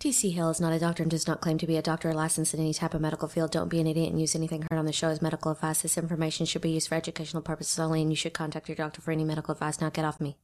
[0.00, 2.14] TC Hale is not a doctor and does not claim to be a doctor or
[2.14, 3.50] licensed in any type of medical field.
[3.50, 5.82] Don't be an idiot and use anything heard on the show as medical advice.
[5.82, 9.02] This information should be used for educational purposes only, and you should contact your doctor
[9.02, 9.78] for any medical advice.
[9.78, 10.38] Now get off me.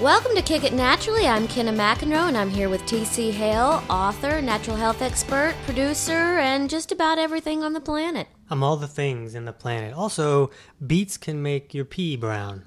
[0.00, 1.28] Welcome to Kick It Naturally.
[1.28, 6.68] I'm Kenna McEnroe, and I'm here with TC Hale, author, natural health expert, producer, and
[6.68, 8.26] just about everything on the planet.
[8.50, 9.94] I'm all the things in the planet.
[9.94, 10.50] Also,
[10.84, 12.64] beets can make your pee brown.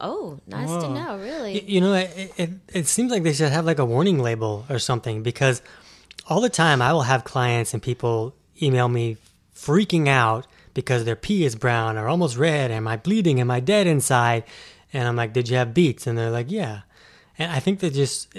[0.00, 1.54] Oh, nice to know, really.
[1.54, 4.64] Y- You know, it, it, it seems like they should have like a warning label
[4.68, 5.62] or something because
[6.28, 9.16] all the time I will have clients and people email me
[9.54, 12.70] freaking out because their pee is brown or almost red.
[12.70, 13.40] Am I bleeding?
[13.40, 14.44] Am I dead inside?
[14.92, 16.06] And I'm like, did you have beets?
[16.06, 16.82] And they're like, yeah.
[17.38, 18.32] And I think that just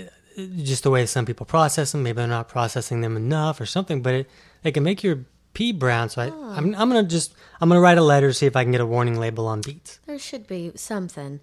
[0.63, 4.02] just the way some people process them, maybe they're not processing them enough or something,
[4.02, 4.30] but it,
[4.63, 6.09] it can make your pee brown.
[6.09, 8.63] So I, I'm, I'm gonna just I'm gonna write a letter to see if I
[8.63, 10.00] can get a warning label on beets.
[10.05, 11.40] There should be something.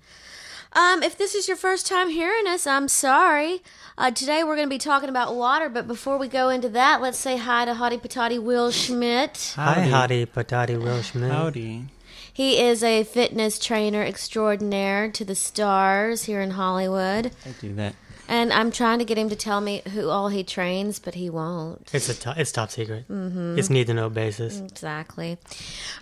[0.75, 3.61] Um, if this is your first time hearing us, I'm sorry.
[3.98, 7.03] Uh, today we're going to be talking about water, but before we go into that,
[7.03, 9.53] let's say hi to Hottie Patati Will Schmidt.
[9.56, 11.31] Hi, Hottie Patati Will Schmidt.
[11.31, 11.89] Howdy.
[12.33, 17.33] He is a fitness trainer extraordinaire to the stars here in Hollywood.
[17.44, 17.94] I do that.
[18.28, 21.28] And I'm trying to get him to tell me who all he trains, but he
[21.28, 21.91] won't.
[21.92, 23.06] It's a it's top secret.
[23.09, 23.59] Mm-hmm.
[23.59, 24.61] It's need to know basis.
[24.61, 25.39] Exactly.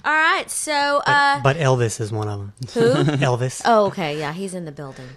[0.05, 2.53] All right, so uh, but Elvis is one of them.
[2.75, 3.05] who?
[3.17, 3.63] Elvis.
[3.65, 4.19] Oh, okay.
[4.19, 5.09] Yeah, he's in the building.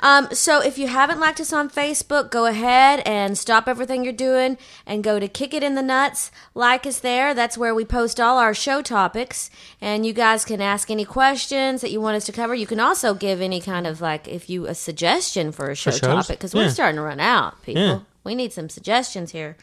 [0.00, 4.12] Um, so if you haven't liked us on Facebook, go ahead and stop everything you're
[4.12, 6.30] doing and go to Kick It in the Nuts.
[6.54, 7.34] Like us there.
[7.34, 9.50] That's where we post all our show topics.
[9.80, 12.54] And you guys can ask any questions that you want us to cover.
[12.54, 15.90] You can also give any kind of like, if you, a suggestion for a show
[15.90, 17.82] topic, because we're starting to run out, people.
[17.82, 18.00] Yeah.
[18.24, 19.56] We need some suggestions here.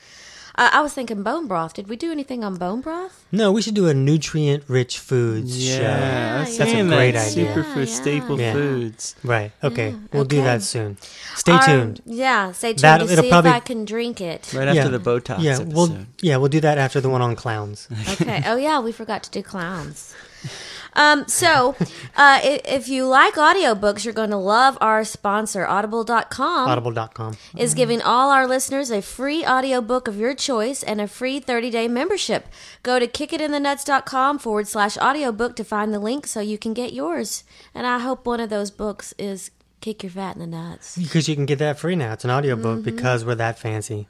[0.59, 1.75] Uh, I was thinking bone broth.
[1.75, 3.23] Did we do anything on bone broth?
[3.31, 5.83] No, we should do a nutrient rich foods Yeah, show.
[5.83, 6.65] I was yeah.
[6.65, 7.31] That's a great that.
[7.31, 7.53] idea.
[7.53, 8.53] Superfood Yeah, staple yeah.
[8.53, 9.15] foods.
[9.23, 9.51] Right.
[9.63, 9.95] Okay.
[10.11, 10.97] we'll do that soon.
[11.35, 12.01] Stay Our- tuned.
[12.05, 14.51] Yeah, stay tuned That- to it'll see probably- if I can drink it.
[14.51, 14.81] Right Yeah.
[14.85, 15.73] after the Botox Yeah, episode.
[15.73, 17.87] we'll yeah we'll do that after the one on clowns.
[18.13, 18.41] Okay.
[18.47, 20.15] Oh yeah, we forgot to do clowns.
[20.97, 26.67] Um, so, uh, i- if you like audiobooks, you're going to love our sponsor, Audible.com.
[26.69, 27.37] Audible.com.
[27.55, 31.87] is giving all our listeners a free audiobook of your choice and a free 30-day
[31.87, 32.47] membership.
[32.83, 37.43] Go to kickitinthenuts.com forward slash audiobook to find the link so you can get yours.
[37.75, 40.97] And I hope one of those books is Kick Your Fat in the Nuts.
[40.97, 42.13] Because you can get that free now.
[42.13, 42.95] It's an audiobook Mm-hmm.
[42.95, 44.07] because we're that fancy.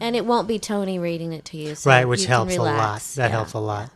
[0.00, 1.74] And it won't be Tony reading it to you.
[1.74, 3.00] So right, which you can helps a lot.
[3.16, 3.36] That Yeah.
[3.36, 3.90] helps a lot.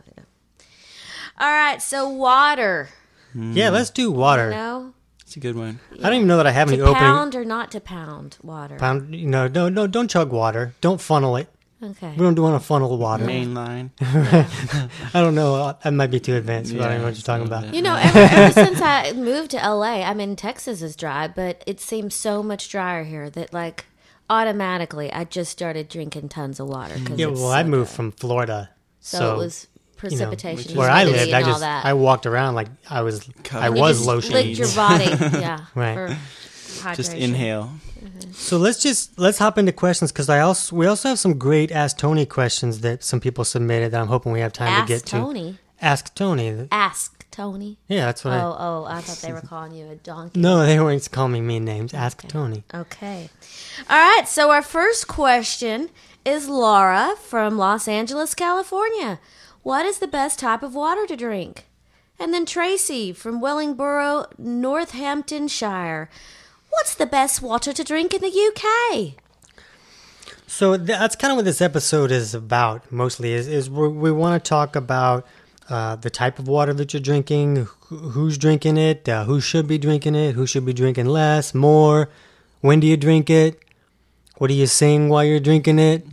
[1.37, 2.89] All right, so water.
[3.33, 3.73] Yeah, hmm.
[3.75, 4.51] let's do water.
[4.51, 4.93] No?
[5.21, 5.79] It's a good one.
[5.91, 8.37] I don't even know that I have any To opening pound or not to pound
[8.43, 8.77] water?
[8.77, 10.75] pound you know, no no don't chug water.
[10.81, 11.49] Don't funnel it.
[11.83, 12.11] Okay.
[12.11, 13.25] We don't want to funnel water.
[13.25, 13.91] Main line.
[14.01, 15.55] I don't know.
[15.55, 16.75] Uh, that might be too advanced.
[16.75, 17.73] but I don't know what you're talking about.
[17.73, 21.63] You know, ever, ever since I moved to LA, I mean, Texas is dry, but
[21.67, 23.85] it seems so much drier here that, like,
[24.29, 26.95] automatically I just started drinking tons of water.
[27.05, 27.95] Cause Yeah, it's well, I moved dry.
[27.95, 28.69] from Florida,
[29.01, 29.67] So, so, it was
[30.03, 30.77] you know, precipitation.
[30.77, 31.63] where I lived, I just.
[31.63, 34.33] I walked around like I was I Covered You was just lotion.
[34.33, 35.05] licked your body,
[35.39, 35.95] yeah, Right.
[35.95, 36.17] for
[36.95, 37.19] Just hydration.
[37.19, 37.69] inhale.
[38.33, 41.71] So let's just let's hop into questions because I also we also have some great
[41.71, 44.93] Ask Tony questions that some people submitted that I'm hoping we have time Ask to
[44.93, 45.53] get Tony.
[45.53, 45.85] to.
[45.85, 46.47] Ask Tony.
[46.49, 46.67] Ask Tony.
[46.71, 47.77] Ask Tony.
[47.87, 48.41] Yeah, that's what I.
[48.41, 50.39] Oh, oh, I thought they were calling you a donkey.
[50.39, 51.93] No, they weren't calling me mean names.
[51.93, 52.63] Ask Tony.
[52.73, 53.29] Okay.
[53.89, 54.27] All right.
[54.27, 55.89] So our first question
[56.23, 59.19] is Laura from Los Angeles, California.
[59.65, 61.65] What is the best type of water to drink?
[62.19, 66.07] And then Tracy from Wellingborough, Northamptonshire.
[66.69, 69.13] What's the best water to drink in the UK?
[70.45, 72.91] So that's kind of what this episode is about.
[72.91, 75.25] Mostly is is we we want to talk about
[75.67, 79.67] uh, the type of water that you're drinking, wh- who's drinking it, uh, who should
[79.67, 82.09] be drinking it, who should be drinking less, more.
[82.61, 83.59] When do you drink it?
[84.37, 86.05] What are you saying while you're drinking it?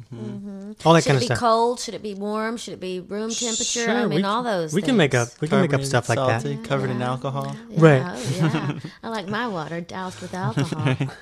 [0.85, 1.23] All that kind of stuff.
[1.23, 1.81] Should kind it be cold?
[1.81, 2.57] Should it be warm?
[2.57, 3.65] Should it be room temperature?
[3.85, 4.73] Sure, I mean, we all can- those.
[4.75, 5.29] We can make up.
[5.29, 5.41] things.
[5.41, 6.43] We can make up Carbonated, stuff like that.
[6.43, 7.55] salty, Covered in alcohol.
[7.71, 8.03] Yeah, Right.
[8.05, 8.79] oh, yeah.
[9.03, 10.97] I like my water doused with alcohol.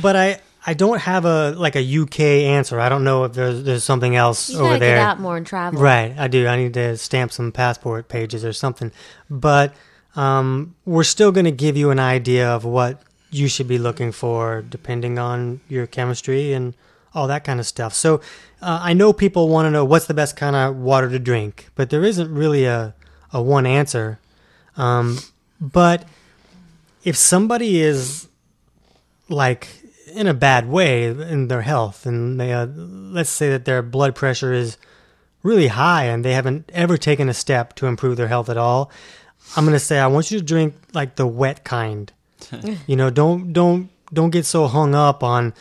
[0.00, 2.20] But I I don't have a like a UK
[2.56, 2.78] answer.
[2.78, 4.96] I don't know if there's there's something else You over there.
[4.96, 5.80] get out more and travel.
[5.80, 6.46] Right, I do.
[6.46, 8.92] I need to stamp some passport pages or something.
[9.28, 9.74] But
[10.14, 13.02] um, we're still going to give you an idea of what
[13.32, 16.74] you should be looking for, depending on your chemistry and
[17.14, 17.94] all that kind of stuff.
[17.94, 18.16] So
[18.60, 21.68] uh, I know people want to know what's the best kind of water to drink,
[21.74, 22.94] but there isn't really a,
[23.32, 24.18] a one answer.
[24.76, 25.18] Um,
[25.60, 26.04] but
[27.04, 28.28] if somebody is
[29.28, 29.68] like
[30.14, 34.14] in a bad way in their health, and they uh, let's say that their blood
[34.14, 34.76] pressure is
[35.42, 38.90] really high and they haven't ever taken a step to improve their health at all,
[39.56, 42.12] I'm gonna say I want you to drink like the wet kind.
[42.86, 45.54] you know, don't don't don't get so hung up on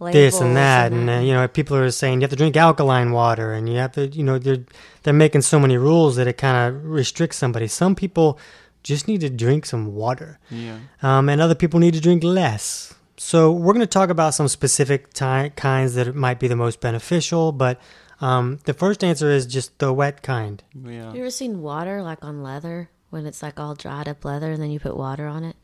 [0.00, 3.12] this and that, and, uh, you know, people are saying you have to drink alkaline
[3.12, 4.64] water, and you have to, you know, they're
[5.02, 7.66] they're making so many rules that it kind of restricts somebody.
[7.68, 8.38] Some people
[8.82, 10.78] just need to drink some water, Yeah.
[11.02, 12.94] um, and other people need to drink less.
[13.16, 16.80] So we're going to talk about some specific ti kinds that might be the most
[16.80, 17.80] beneficial, but
[18.20, 20.62] um, the first answer is just the wet kind.
[20.74, 21.12] Yeah.
[21.14, 24.62] You ever seen water like on leather when it's like all dried up leather and
[24.62, 25.56] then you put water on it?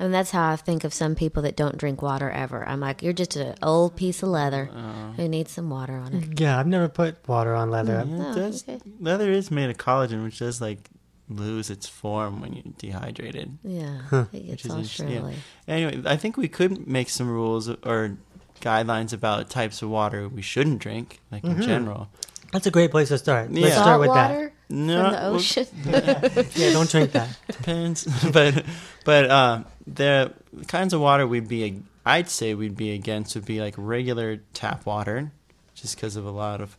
[0.00, 2.66] I mean, that's how I think of some people that don't drink water ever.
[2.66, 6.14] I'm like, you're just an old piece of leather Uh, who needs some water on
[6.14, 6.40] it.
[6.40, 8.06] Yeah, I've never put water on leather.
[8.08, 8.62] yeah, Oh, does.
[8.66, 8.80] okay.
[8.98, 10.88] Leather is made of collagen, which does like
[11.28, 13.58] lose its form when you're dehydrated.
[13.62, 14.24] Yeah, Huh.
[14.32, 15.32] it gets is all interesting, yeah.
[15.68, 18.16] Anyway, I think we could make some rules or
[18.60, 21.62] guidelines about types of water we shouldn't drink, like in Mhm.
[21.62, 22.08] general.
[22.52, 23.52] That's a great place to start.
[23.52, 23.72] Let's Yeah.
[23.82, 24.52] start Salt with that.
[24.68, 25.66] No, from the well, ocean.
[26.54, 27.28] Yeah, don't drink that.
[27.48, 28.64] depends, but
[29.04, 30.32] but uh, the
[30.68, 34.86] kinds of water we'd be, I'd say we'd be against would be like regular tap
[34.86, 35.32] water,
[35.74, 36.76] just because of a lot of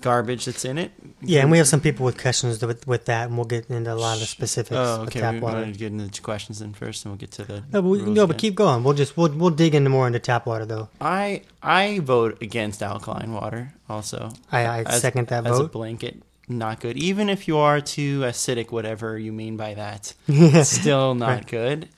[0.00, 0.92] garbage that's in it.
[1.20, 3.92] Yeah, and we have some people with questions with, with that, and we'll get into
[3.92, 5.20] a lot of the specifics Oh, with okay.
[5.20, 5.58] tap We water.
[5.58, 7.64] wanted to get into questions then first, and we'll get to the.
[7.72, 8.84] No, but, we, no, but keep going.
[8.84, 10.88] We'll just we'll we'll dig into more into tap water though.
[11.00, 13.74] I I vote against alkaline water.
[13.88, 16.96] Also, I, I As- second that as a blanket, not good.
[16.96, 21.46] Even if you are too acidic, whatever you mean by that, it's still not Right.
[21.46, 21.88] good.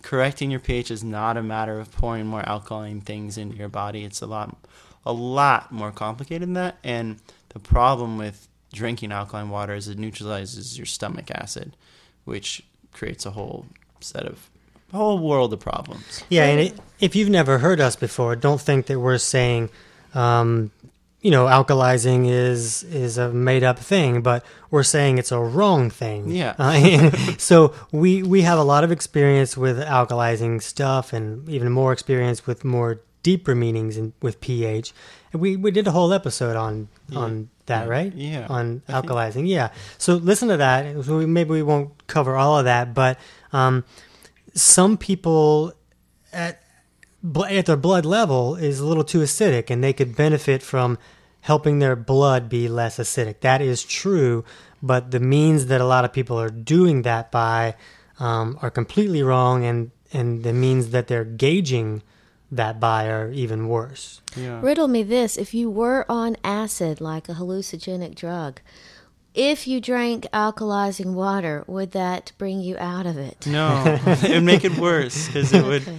[0.00, 4.04] Correcting your pH is not a matter of pouring more alkaline things into your body.
[4.04, 4.56] It's a lot,
[5.04, 6.78] a lot more complicated than that.
[6.84, 7.16] And
[7.50, 11.76] the problem with drinking alkaline water is it neutralizes your stomach acid,
[12.24, 12.62] which
[12.92, 13.66] creates a whole
[14.00, 14.50] set of
[14.92, 16.24] whole world of problems.
[16.28, 19.70] Yeah, and it, if you've never heard us before, don't think that we're saying,
[20.14, 20.70] um,
[21.20, 25.90] you know, alkalizing is is a made up thing, but we're saying it's a wrong
[25.90, 26.30] thing.
[26.30, 26.54] Yeah.
[26.58, 31.92] Uh, so we we have a lot of experience with alkalizing stuff, and even more
[31.92, 34.92] experience with more deeper meanings in, with pH.
[35.32, 37.18] And we we did a whole episode on Yeah.
[37.18, 37.90] on that, Yeah.
[37.90, 38.14] right?
[38.14, 38.46] Yeah.
[38.48, 39.70] On I think- alkalizing, yeah.
[39.98, 41.04] So listen to that.
[41.04, 43.18] So we, maybe we won't cover all of that, but
[43.52, 43.84] um,
[44.54, 45.72] some people
[46.32, 46.62] at
[47.50, 50.98] at their blood level is a little too acidic, and they could benefit from
[51.42, 53.40] helping their blood be less acidic.
[53.40, 54.44] That is true,
[54.82, 57.74] but the means that a lot of people are doing that by
[58.20, 62.02] um, are completely wrong, and and the means that they're gauging
[62.50, 64.20] that buyer even worse.
[64.36, 64.60] Yeah.
[64.62, 68.60] Riddle me this: If you were on acid, like a hallucinogenic drug,
[69.34, 73.46] if you drank alkalizing water, would that bring you out of it?
[73.46, 75.98] No, it would make it worse because it would Okay.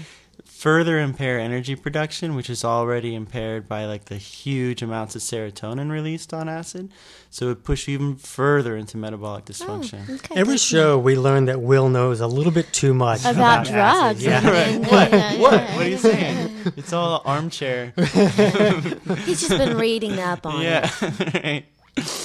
[0.60, 5.90] Further impair energy production, which is already impaired by like the huge amounts of serotonin
[5.90, 6.92] released on acid.
[7.30, 10.02] So it would push you even further into metabolic oh, dysfunction.
[10.10, 12.94] Oh, okay, Every good to show we learn that Will knows a little bit too
[12.94, 13.32] much know.
[13.32, 13.74] about acid.
[13.74, 14.26] drugs.
[14.26, 14.50] Yeah.
[14.50, 15.14] and- What?
[15.14, 15.54] and- What?
[15.54, 16.50] yeah, What are you saying?
[16.76, 17.94] It's all armchair.
[19.26, 20.66] He's just been reading up on it.
[20.66, 20.90] yeah.
[21.34, 21.66] Right.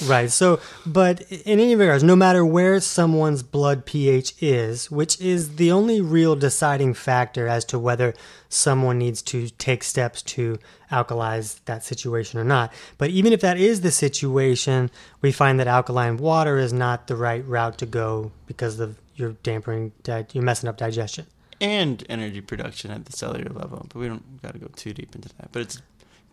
[0.05, 0.31] Right.
[0.31, 5.71] So, but in any regards, no matter where someone's blood pH is, which is the
[5.71, 8.13] only real deciding factor as to whether
[8.47, 10.57] someone needs to take steps to
[10.91, 12.71] alkalize that situation or not.
[12.97, 14.91] But even if that is the situation,
[15.21, 19.33] we find that alkaline water is not the right route to go because of you're
[19.43, 21.25] dampering, di- you're messing up digestion.
[21.61, 23.85] and energy production at the cellular level.
[23.89, 25.51] But we don't got to go too deep into that.
[25.51, 25.81] But it's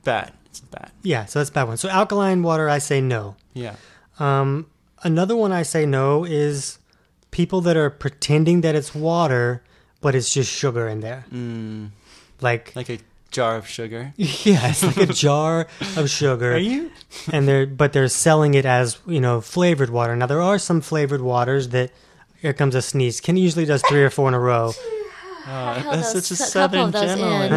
[0.02, 0.32] bad.
[0.46, 0.90] It's bad.
[1.02, 1.76] Yeah, so that's a bad one.
[1.78, 3.36] So alkaline water, I say no.
[3.54, 3.76] Yeah.
[4.18, 4.66] Um,
[5.02, 6.78] another one I say no is
[7.30, 9.62] people that are pretending that it's water,
[10.00, 11.24] but it's just sugar in there.
[11.32, 11.90] Mm,
[12.40, 12.98] Like, like a
[13.30, 14.12] jar of sugar.
[14.16, 15.66] yeah, it's like a jar
[15.96, 16.90] of sugar, Are you?
[17.32, 20.14] and they're but they're selling it as you know flavored water.
[20.16, 21.90] Now there are some flavored waters that.
[22.42, 23.20] Here comes a sneeze.
[23.20, 24.72] Ken usually does three or four in a row.
[25.46, 27.18] Oh, that's such a a couple southern of those in.
[27.18, 27.52] gentleman.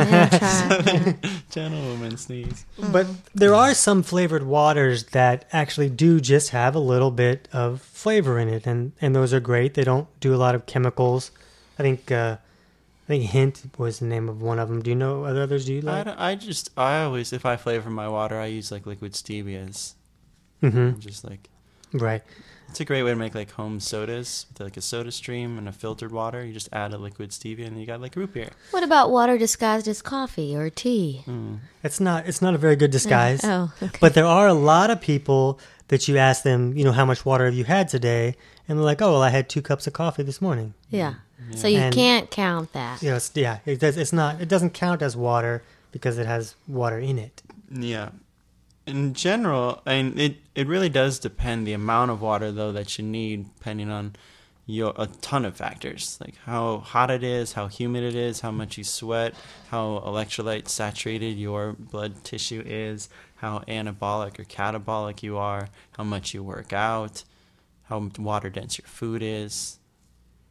[1.24, 1.30] Yeah.
[1.52, 2.66] Gentlewoman sneeze.
[2.92, 7.82] But there are some flavored waters that actually do just have a little bit of
[7.82, 9.74] flavor in it, and, and those are great.
[9.76, 11.32] They don't do a lot of chemicals.
[11.78, 14.82] I think uh, I think Hint was the name of one of them.
[14.82, 15.66] Do you know other others?
[15.66, 16.06] Do you like?
[16.06, 19.94] don't- I just I always if I flavor my water I use like liquid stevias.
[20.64, 21.00] Mm-hmm.
[21.00, 21.50] Just like
[21.94, 22.24] Right.
[22.76, 25.70] It's a great way to make like home sodas with like a soda stream and
[25.70, 26.44] a filtered water.
[26.46, 28.50] You just add a liquid stevia and you got like root beer.
[28.72, 31.24] What about water disguised as coffee or tea?
[31.26, 31.60] Mm.
[31.84, 32.28] It's not.
[32.28, 33.40] It's not a very good disguise.
[33.46, 33.98] Oh, okay.
[34.02, 37.26] But there are a lot of people that you ask them, you know, how much
[37.26, 38.36] water have you had today,
[38.68, 40.74] and they're like, oh, well, I had two cups of coffee this morning.
[40.90, 41.14] yeah.
[41.56, 43.02] So you And- can't count that.
[43.04, 43.96] You know, it's, yeah, it does.
[43.98, 44.42] It's not.
[44.42, 47.42] It doesn't count as water because it has water in it.
[47.72, 48.10] Yeah.
[48.88, 52.98] In general, I mean, it, it really does depend the amount of water though that
[52.98, 54.16] you need, depending on
[54.68, 58.52] your a ton of factors like how hot it is, how humid it is, how
[58.52, 59.34] much you sweat,
[59.70, 66.34] how electrolyte saturated your blood tissue is, how anabolic or catabolic you are, how much
[66.34, 67.24] you work out,
[67.84, 69.78] how water dense your food is.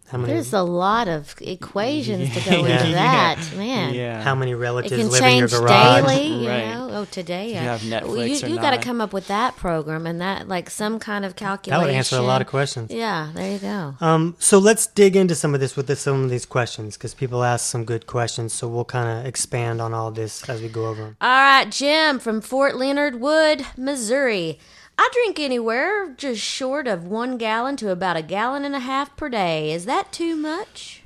[0.09, 2.79] How many There's a lot of equations to go Yeah.
[2.81, 3.95] into that, man.
[3.95, 4.23] Yeah.
[4.23, 6.05] how many It relatives can live in your garage?
[6.07, 6.67] daily, you Right.
[6.69, 6.91] know.
[6.93, 7.77] Oh, today, you yeah.
[7.77, 10.71] have Netflix Well, you you got to come up with that program and that, like
[10.71, 11.71] some kind of calculation.
[11.71, 11.95] That calculation.
[11.95, 12.91] would answer a lot of questions.
[12.93, 13.95] Yeah, there you go.
[14.01, 17.15] Um, so let's dig into some of this with this, some of these questions because
[17.15, 18.53] people ask some good questions.
[18.53, 21.17] So we'll kind of expand on all this as we go over them.
[21.21, 24.61] All right, Jim from Fort Leonard Wood, Missouri.
[24.97, 29.17] I drink anywhere just short of one gallon to about a gallon and a half
[29.17, 29.73] per day.
[29.73, 31.03] Is that too much?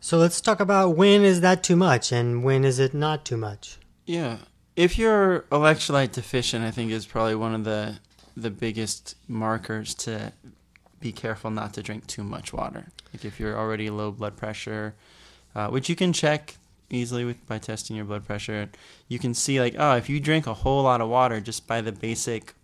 [0.00, 3.36] So let's talk about when is that too much and when is it not too
[3.36, 3.78] much.
[4.04, 4.38] Yeah.
[4.76, 7.98] If you're electrolyte deficient, I think is probably one of the
[8.36, 10.32] the biggest markers to
[11.00, 12.86] be careful not to drink too much water.
[13.12, 14.94] Like if you're already low blood pressure,
[15.54, 16.56] uh, which you can check
[16.90, 18.68] easily with by testing your blood pressure,
[19.08, 21.80] you can see like oh if you drink a whole lot of water just by
[21.80, 22.54] the basic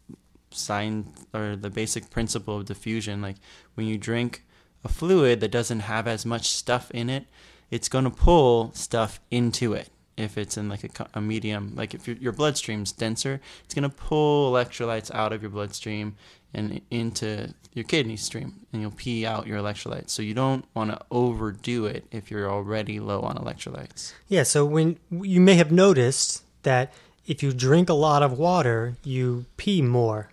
[0.57, 3.37] sign or the basic principle of diffusion, like
[3.75, 4.45] when you drink
[4.85, 7.27] a fluid that doesn't have as much stuff in it,
[7.71, 9.89] it's going to pull stuff into it.
[10.17, 13.89] If it's in like a, a medium, like if your, your bloodstream's denser, it's going
[13.89, 16.17] to pull electrolytes out of your bloodstream
[16.53, 20.11] and into your kidney stream, and you'll pee out your electrolytes.
[20.11, 24.13] So you don't want to overdo it if you're already low on electrolytes.
[24.29, 24.43] Yeah.
[24.43, 26.93] So when you may have noticed that
[27.27, 30.29] if you drink a lot of water, you pee more.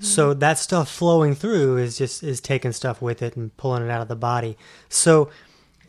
[0.00, 3.90] So that stuff flowing through is just is taking stuff with it and pulling it
[3.90, 4.56] out of the body.
[4.88, 5.30] So,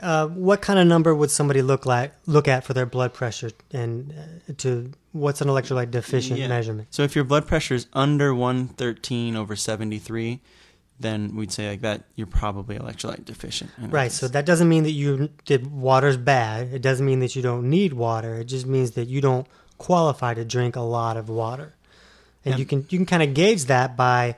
[0.01, 3.51] uh, what kind of number would somebody look like look at for their blood pressure
[3.71, 4.13] and
[4.49, 6.47] uh, to what's an electrolyte deficient Yeah.
[6.47, 6.87] measurement?
[6.91, 10.41] So if your blood pressure is under 113 over 73,
[10.99, 13.71] then we'd say like that you're probably electrolyte deficient.
[13.79, 14.05] Right.
[14.05, 14.15] case.
[14.15, 16.73] So that doesn't mean that you that water's bad.
[16.73, 18.35] It doesn't mean that you don't need water.
[18.35, 21.75] It just means that you don't qualify to drink a lot of water.
[22.45, 22.59] And Yeah.
[22.59, 24.35] you can you can kind of gauge that by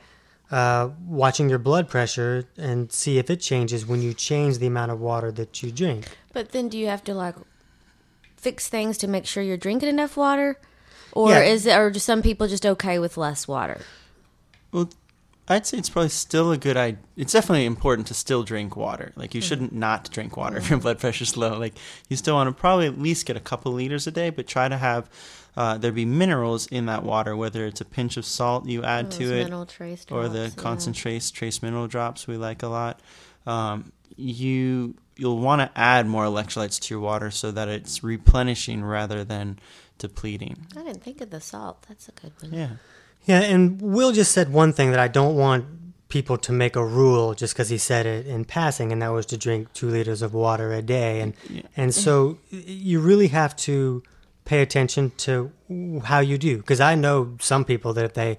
[0.52, 4.92] uh, watching your blood pressure and see if it changes when you change the amount
[4.92, 6.06] of water that you drink.
[6.34, 7.36] But then do you have to like
[8.38, 10.58] fix things to make sure you're drinking enough water?
[11.12, 11.40] Or Yeah.
[11.42, 13.82] is it or are some people just okay with less water?
[14.72, 14.90] Well,
[15.48, 17.00] I'd say it's probably still a good idea.
[17.16, 19.14] It's definitely important to still drink water.
[19.16, 19.38] Like Mm-hmm.
[19.38, 21.58] you shouldn't not drink water if your blood pressure's low.
[21.58, 21.74] Like
[22.10, 24.68] you still want to probably at least get a couple liters a day, but try
[24.68, 25.10] to have
[25.58, 29.08] uh, there be minerals in that water, whether it's a pinch of salt you add
[29.12, 30.62] Those to it, mineral trace or the drops, yeah.
[30.64, 33.00] concentrates trace mineral drops we like a lot.
[33.48, 38.84] Um, you you'll want to add more electrolytes to your water so that it's replenishing
[38.84, 39.58] rather than
[39.98, 40.58] depleting.
[40.76, 41.86] I didn't think of the salt.
[41.88, 42.54] That's a good one.
[42.54, 42.70] Yeah.
[43.26, 45.66] Yeah, and Will just said one thing that I don't want
[46.10, 49.26] people to make a rule just because he said it in passing, and that was
[49.28, 51.22] to drink two liters of water a day.
[51.22, 51.62] And Yeah.
[51.76, 54.04] and so you really have to
[54.46, 55.52] pay attention to
[56.06, 58.38] how you do, because I know some people that if they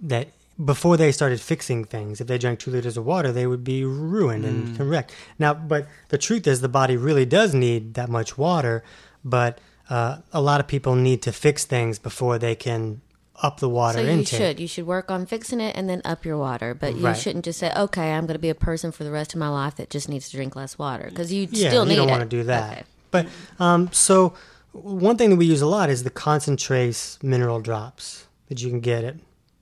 [0.00, 0.28] that
[0.62, 3.84] before they started fixing things, if they drank two liters of water, they would be
[3.84, 5.12] ruined and wrecked.
[5.38, 8.84] Now, but the truth is, the body really does need that much water,
[9.24, 9.58] but
[9.90, 13.00] uh, a lot of people need to fix things before they can
[13.42, 14.38] up the water So you intake.
[14.38, 14.60] should.
[14.60, 16.74] You should work on fixing it and then up your water.
[16.74, 17.16] But you Right.
[17.16, 19.48] shouldn't just say, "Okay, I'm going to be a person for the rest of my
[19.48, 21.82] life that just needs to drink less water," because you still need it Yeah, still
[21.84, 22.72] you need don't want to do that.
[22.72, 22.82] Okay.
[23.10, 23.26] But
[23.58, 24.34] um, so
[24.72, 28.80] one thing that we use a lot is the concentrates mineral drops that you can
[28.80, 29.16] get at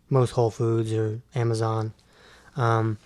[0.09, 1.93] most Whole Foods or Amazon.
[2.57, 2.99] Um,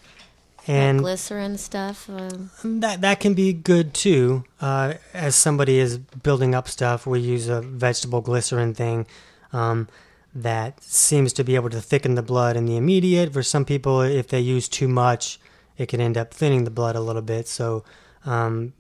[0.67, 2.09] and glycerin stuff.
[2.09, 4.45] Um, that that can be good too.
[4.61, 9.07] Uh, as somebody is building up stuff, we use a vegetable glycerin thing
[9.53, 9.89] um,
[10.35, 13.33] that seems to be able to thicken the blood in the immediate.
[13.33, 15.39] For some people, if they use too much,
[15.77, 17.47] it can end up thinning the blood a little bit.
[17.47, 17.85] So
[18.25, 18.73] um,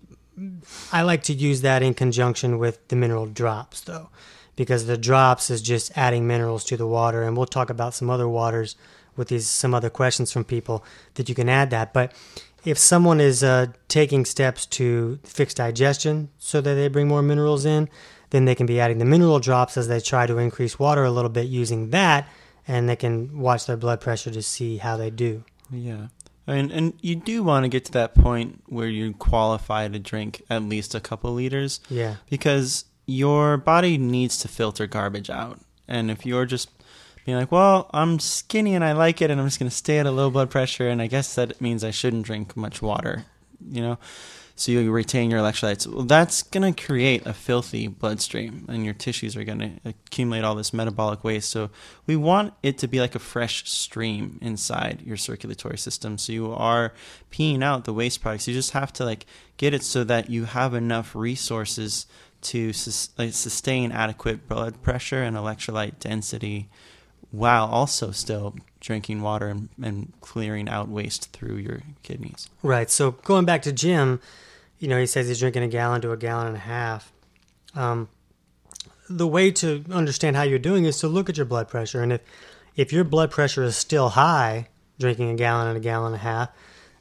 [0.92, 4.08] I like to use that in conjunction with the mineral drops, though,
[4.56, 8.10] because the drops is just adding minerals to the water, and we'll talk about some
[8.10, 8.76] other waters
[9.16, 11.92] with these some other questions from people that you can add that.
[11.92, 12.12] But
[12.64, 17.64] if someone is uh, taking steps to fix digestion so that they bring more minerals
[17.64, 17.88] in,
[18.30, 21.10] then they can be adding the mineral drops as they try to increase water a
[21.10, 22.28] little bit using that,
[22.66, 25.44] and they can watch their blood pressure to see how they do.
[25.70, 26.08] Yeah.
[26.46, 30.42] And and you do want to get to that point where you qualify to drink
[30.50, 32.16] at least a couple liters Yeah.
[32.28, 35.60] because your body needs to filter garbage out.
[35.88, 36.68] And if you're just
[37.24, 39.98] being like, "Well, I'm skinny and I like it and I'm just going to stay
[39.98, 43.24] at a low blood pressure and I guess that means I shouldn't drink much water."
[43.70, 43.98] You know,
[44.56, 45.86] so you retain your electrolytes.
[45.86, 50.44] Well, that's going to create a filthy bloodstream, and your tissues are going to accumulate
[50.44, 51.50] all this metabolic waste.
[51.50, 51.70] So
[52.06, 56.18] we want it to be like a fresh stream inside your circulatory system.
[56.18, 56.92] So you are
[57.32, 58.46] peeing out the waste products.
[58.46, 62.06] You just have to like get it so that you have enough resources
[62.42, 66.68] to sus- like, sustain adequate blood pressure and electrolyte density
[67.30, 68.54] while also still
[68.84, 72.50] drinking water and, and clearing out waste through your kidneys.
[72.62, 72.90] Right.
[72.90, 74.20] So going back to Jim,
[74.78, 77.10] you know, he says he's drinking a gallon to a gallon and a half.
[77.74, 78.08] Um,
[79.08, 82.12] the way to understand how you're doing is to look at your blood pressure, and
[82.12, 82.20] if
[82.76, 86.18] if your blood pressure is still high, drinking a gallon and a gallon and a
[86.18, 86.50] half,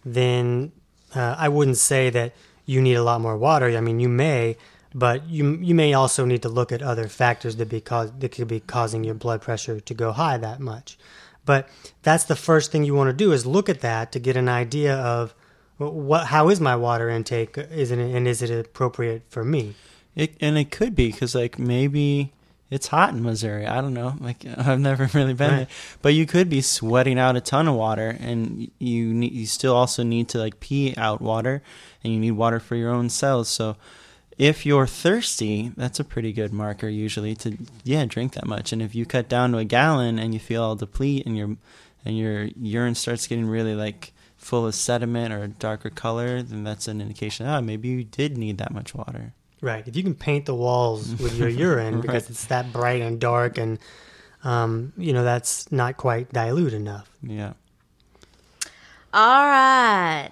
[0.05, 0.71] then
[1.15, 2.33] uh, I wouldn't say that
[2.65, 3.67] you need a lot more water.
[3.75, 4.57] I mean, you may,
[4.93, 8.29] but you you may also need to look at other factors that be cause, that
[8.29, 10.97] could be causing your blood pressure to go high that much.
[11.45, 11.67] But
[12.03, 14.47] that's the first thing you want to do is look at that to get an
[14.49, 15.33] idea of
[15.77, 19.75] what how is my water intake is it and is it appropriate for me?
[20.15, 22.31] It and it could be because like maybe
[22.69, 23.65] it's hot in Missouri.
[23.67, 24.15] I don't know.
[24.19, 25.57] Like I've never really been Right.
[25.57, 25.67] there,
[26.01, 29.75] but you could be sweating out a ton of water, and you need, you still
[29.75, 31.61] also need to like pee out water,
[32.03, 33.49] and you need water for your own cells.
[33.49, 33.75] So
[34.37, 38.71] if you're thirsty, that's a pretty good marker usually to yeah drink that much.
[38.73, 41.55] And if you cut down to a gallon and you feel all deplete and your
[42.05, 46.63] and your urine starts getting really like full of sediment or a darker color, then
[46.63, 47.45] that's an indication.
[47.47, 49.33] Ah, maybe you did need that much water.
[49.61, 49.87] Right.
[49.87, 52.29] If you can paint the walls with your urine because Right.
[52.31, 53.79] it's that bright and dark and
[54.43, 57.09] um, you know that's not quite dilute enough.
[57.21, 57.53] Yeah.
[59.13, 60.31] All right.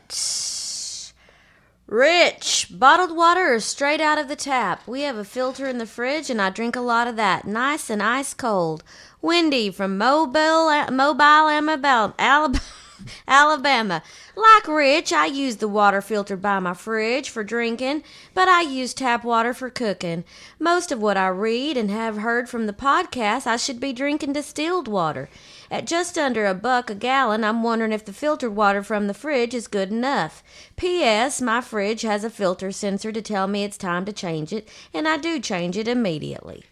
[1.92, 4.88] Rich, bottled water or straight out of the tap?
[4.88, 7.44] We have a filter in the fridge and I drink a lot of that.
[7.46, 8.82] Nice and ice cold.
[9.22, 12.14] Wendy from Mobile, Mobile, Alabama.
[12.18, 12.62] Alabama.
[13.28, 14.04] Alabama.
[14.38, 18.94] Like Rich, I use the water filtered by my fridge for drinking, but I use
[18.94, 20.24] tap water for cooking.
[20.60, 24.32] Most of what I read and have heard from the podcast, I should be drinking
[24.32, 25.30] distilled water.
[25.72, 29.14] At just under a buck a gallon, I'm wondering if the filtered water from the
[29.14, 30.44] fridge is good enough.
[30.76, 31.40] P.S.
[31.42, 35.08] My fridge has a filter sensor to tell me it's time to change it, and
[35.08, 36.66] I do change it immediately.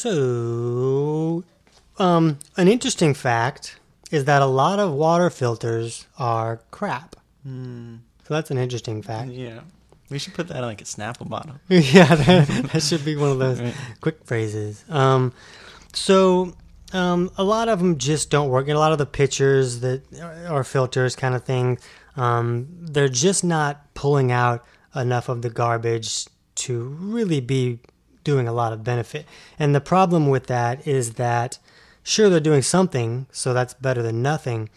[0.00, 1.44] So,
[1.98, 3.78] um, an interesting fact
[4.10, 7.16] is that a lot of water filters are crap.
[7.44, 9.30] So that's an interesting fact.
[9.32, 9.60] Yeah.
[10.08, 11.56] We should put that on like a Snapple bottle.
[11.68, 13.74] yeah, that, that should be one of those Right.
[14.00, 14.84] quick phrases.
[14.88, 15.32] Um,
[15.92, 16.54] so
[16.92, 18.68] um, a lot of them just don't work.
[18.68, 20.02] And a lot of the pictures that
[20.48, 21.78] are, filters, kind of thing,
[22.16, 26.26] um, they're just not pulling out enough of the garbage
[26.56, 27.78] to really be
[28.24, 29.24] doing a lot of benefit.
[29.58, 31.58] And the problem with that is that
[32.02, 34.68] sure they're doing something, so that's better than nothing.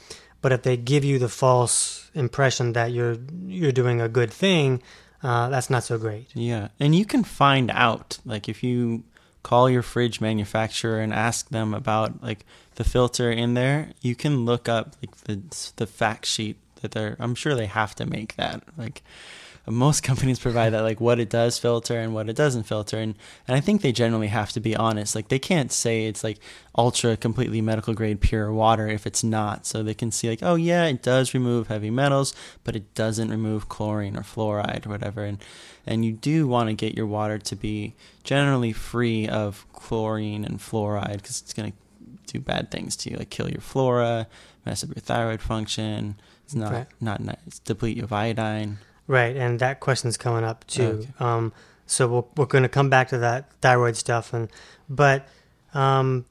[0.41, 4.84] But if they give you the false impression that you're you're doing a good thing,
[5.23, 6.28] uh, that's not so great.
[6.34, 6.67] Yeah.
[6.80, 9.04] And you can find out, like, if you
[9.43, 14.45] call your fridge manufacturer and ask them about, like, the filter in there, you can
[14.45, 15.41] look up, like, the,
[15.75, 18.63] the fact sheet that they're, I'm sure they have to make that.
[18.77, 19.03] Like,
[19.71, 22.97] most companies provide that, like, what it does filter and what it doesn't filter.
[22.97, 23.15] And,
[23.47, 25.15] and I think they generally have to be honest.
[25.15, 26.39] Like, they can't say it's, like,
[26.78, 29.65] ultra completely medical grade pure water if it's not.
[29.65, 33.30] So they can see, like, oh, yeah, it does remove heavy metals, but it doesn't
[33.30, 35.23] remove chlorine or fluoride or whatever.
[35.23, 35.38] And,
[35.88, 40.60] and you do want to get your water to be generally free of chlorine and
[40.60, 41.78] fluoride because it's going to
[42.34, 44.28] do bad things to you, like kill your flora,
[44.65, 46.15] mess up your thyroid function.
[46.45, 46.88] It's not Right.
[46.99, 47.60] not nice.
[47.63, 48.80] Deplete you of iodine.
[49.06, 50.84] Right, and that question's coming up too.
[50.84, 51.10] Okay.
[51.20, 51.54] Um,
[51.86, 54.50] so we'll, we're going to come back to that thyroid stuff, and
[54.89, 55.28] but
[55.74, 56.26] um,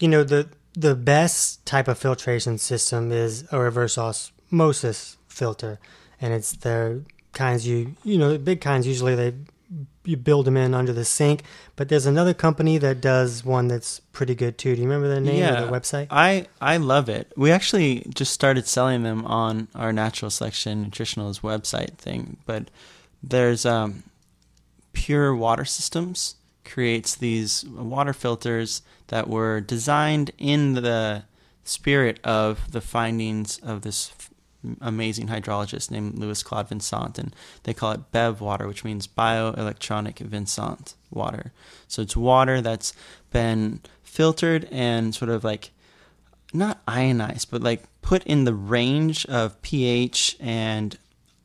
[0.00, 5.78] you know the the best type of filtration system is a reverse osmosis filter,
[6.20, 7.02] and it's the
[7.32, 9.34] kinds you you know the big kinds usually they
[10.04, 11.42] you build them in under the sink.
[11.74, 14.74] But there's another company that does one that's pretty good too.
[14.76, 15.62] Do you remember the name Yeah.
[15.62, 16.06] of the website?
[16.10, 17.32] I I love it.
[17.36, 22.70] We actually just started selling them on our Natural Selection Nutritionals website thing, but
[23.22, 24.04] there's um,
[24.92, 31.22] Pure Water Systems creates these water filters that were designed in the
[31.64, 34.12] spirit of the findings of this
[34.80, 40.18] amazing hydrologist named Louis Claude Vincent, and they call it BEV water, which means bioelectronic
[40.18, 41.52] Vincent water.
[41.88, 42.92] So it's water that's
[43.30, 45.70] been filtered and sort of like
[46.52, 50.96] not ionized, but like put in the range of pH and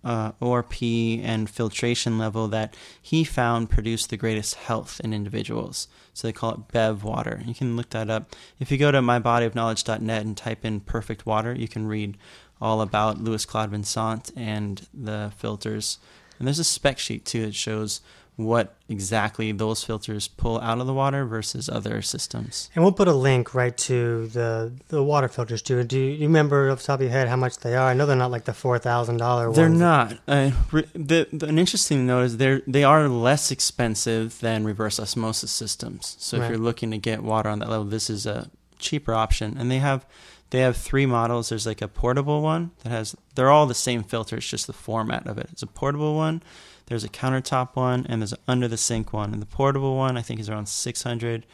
[0.03, 5.87] uh, ORP and filtration level that he found produced the greatest health in individuals.
[6.13, 7.41] So they call it BEV water.
[7.45, 8.35] You can look that up.
[8.59, 12.17] If you go to mybodyofknowledge.net and type in perfect water, you can read
[12.59, 15.97] all about Louis Claude Vincent and the filters.
[16.37, 18.01] And there's a spec sheet too that shows
[18.45, 22.69] what exactly those filters pull out of the water versus other systems.
[22.75, 25.83] And we'll put a link right to the the water filters too.
[25.83, 27.89] Do you, remember off the top of your head how much they are?
[27.89, 29.57] I know they're not like the four thousand dollar ones.
[29.57, 30.13] They're not.
[30.27, 30.51] Uh,
[30.93, 36.15] the, the, an interesting note is they they are less expensive than reverse osmosis systems.
[36.19, 36.49] So if Right.
[36.49, 38.49] you're looking to get water on that level, this is a
[38.79, 39.55] cheaper option.
[39.57, 40.05] And they have
[40.49, 41.47] they have three models.
[41.49, 44.35] There's like a portable one that has they're all the same filter.
[44.37, 45.47] It's just the format of it.
[45.51, 46.43] It's a portable one.
[46.91, 49.31] There's a countertop one and there's an under the sink one.
[49.31, 51.45] And the portable one I think is around 600.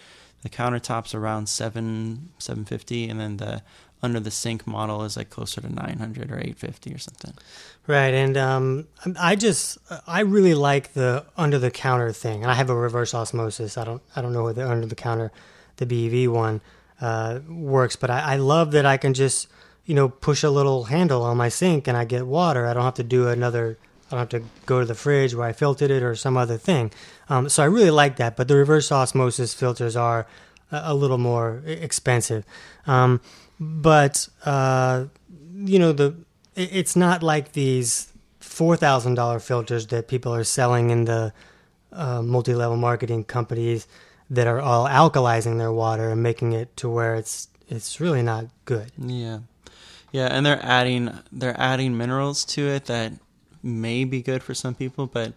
[0.42, 3.62] The countertop's around seven 750, and then the
[4.02, 7.34] under the sink model is like closer to 900 or 850 or something.
[7.86, 8.88] Right, and um,
[9.20, 12.42] I just I really like the under the counter thing.
[12.44, 13.78] And I have a reverse osmosis.
[13.78, 15.32] I don't I don't know what the under the counter,
[15.78, 16.62] the BEV one,
[17.00, 19.48] uh, works, but I, I love that I can just
[19.86, 22.66] you know push a little handle on my sink and I get water.
[22.66, 23.78] I don't have to do another.
[24.08, 26.58] I don't have to go to the fridge where I filtered it or some other
[26.58, 26.92] thing.
[27.30, 28.36] Um, so I really like that.
[28.38, 30.26] But the reverse osmosis filters are
[30.72, 32.46] a, little more expensive.
[32.86, 33.20] Um,
[33.60, 35.06] but uh,
[35.56, 36.16] you know the
[36.56, 41.34] it- it's not like these four thousand dollar filters that people are selling in the
[41.92, 43.88] uh, multi level marketing companies
[44.30, 48.46] that are all alkalizing their water and making it to where it's it's really not
[48.66, 48.92] good.
[48.98, 49.40] Yeah,
[50.12, 53.14] yeah, and they're adding they're adding minerals to it that
[53.64, 55.34] may be good for some people, but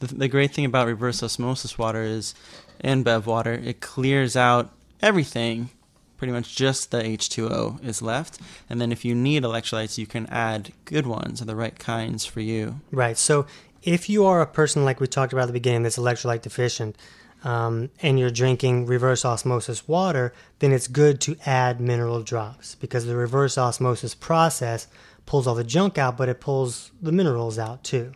[0.00, 2.34] the, the great thing about reverse osmosis water is,
[2.80, 5.70] and Bev water, it clears out everything.
[6.16, 10.26] Pretty much just the H2O is left, and then if you need electrolytes, you can
[10.26, 12.80] add good ones or the right kinds for you.
[12.92, 13.18] Right.
[13.18, 13.46] So
[13.82, 16.96] if you are a person like we talked about at the beginning that's electrolyte deficient,
[17.44, 23.04] um, and you're drinking reverse osmosis water, then it's good to add mineral drops because
[23.04, 24.88] the reverse osmosis process
[25.26, 28.12] pulls all the junk out, but it pulls the minerals out too.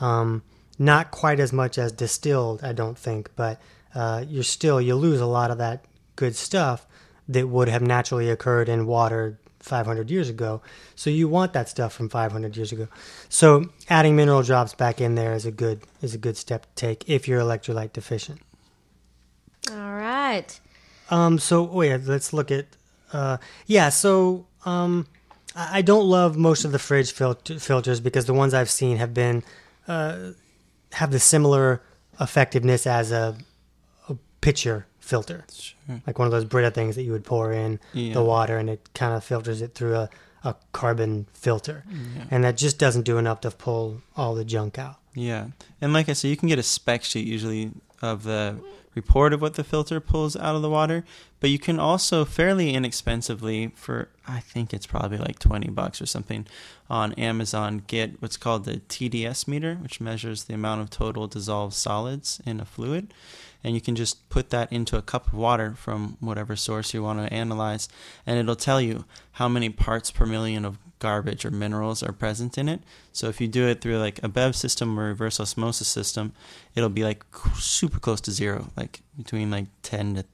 [0.00, 0.42] Um,
[0.78, 3.60] not quite as much as distilled, I don't think, but
[3.94, 5.84] uh, you're still you lose a lot of that
[6.16, 6.86] good stuff
[7.28, 10.60] that would have naturally occurred in water 500 years ago.
[10.94, 12.88] So you want that stuff from 500 years ago.
[13.28, 16.74] So adding mineral drops back in there is a good is a good step to
[16.74, 18.40] take if you're electrolyte deficient.
[19.70, 20.58] All right.
[21.10, 22.66] Um, so wait, let's look at.
[23.12, 25.06] Uh, yeah, so um,
[25.54, 28.96] I I don't love most of the fridge filter, filters because the ones I've seen
[28.96, 29.42] have been
[29.86, 30.30] uh,
[30.92, 31.82] have the similar
[32.20, 33.36] effectiveness as a,
[34.08, 36.00] a pitcher filter, Sure.
[36.06, 38.14] like one of those Brita things that you would pour in Yeah.
[38.14, 40.08] the water and it kind of filters it through a,
[40.44, 42.24] a carbon filter, Yeah.
[42.30, 44.96] and that just doesn't do enough to pull all the junk out.
[45.14, 45.48] Yeah,
[45.80, 48.58] and like I said, you can get a spec sheet usually of the
[48.94, 51.04] report of what the filter pulls out of the water,
[51.40, 56.06] but you can also fairly inexpensively for I think it's probably like 20 bucks or
[56.06, 56.46] something
[56.90, 61.74] on Amazon get what's called the TDS meter, which measures the amount of total dissolved
[61.74, 63.14] solids in a fluid.
[63.64, 67.02] And you can just put that into a cup of water from whatever source you
[67.02, 67.88] want to analyze,
[68.26, 72.56] and it'll tell you how many parts per million of garbage or minerals are present
[72.56, 72.80] in it.
[73.12, 76.32] So if you do it through like a BEV system or reverse osmosis system,
[76.76, 77.22] it'll be like
[77.56, 80.24] super close to zero, like between like 10 to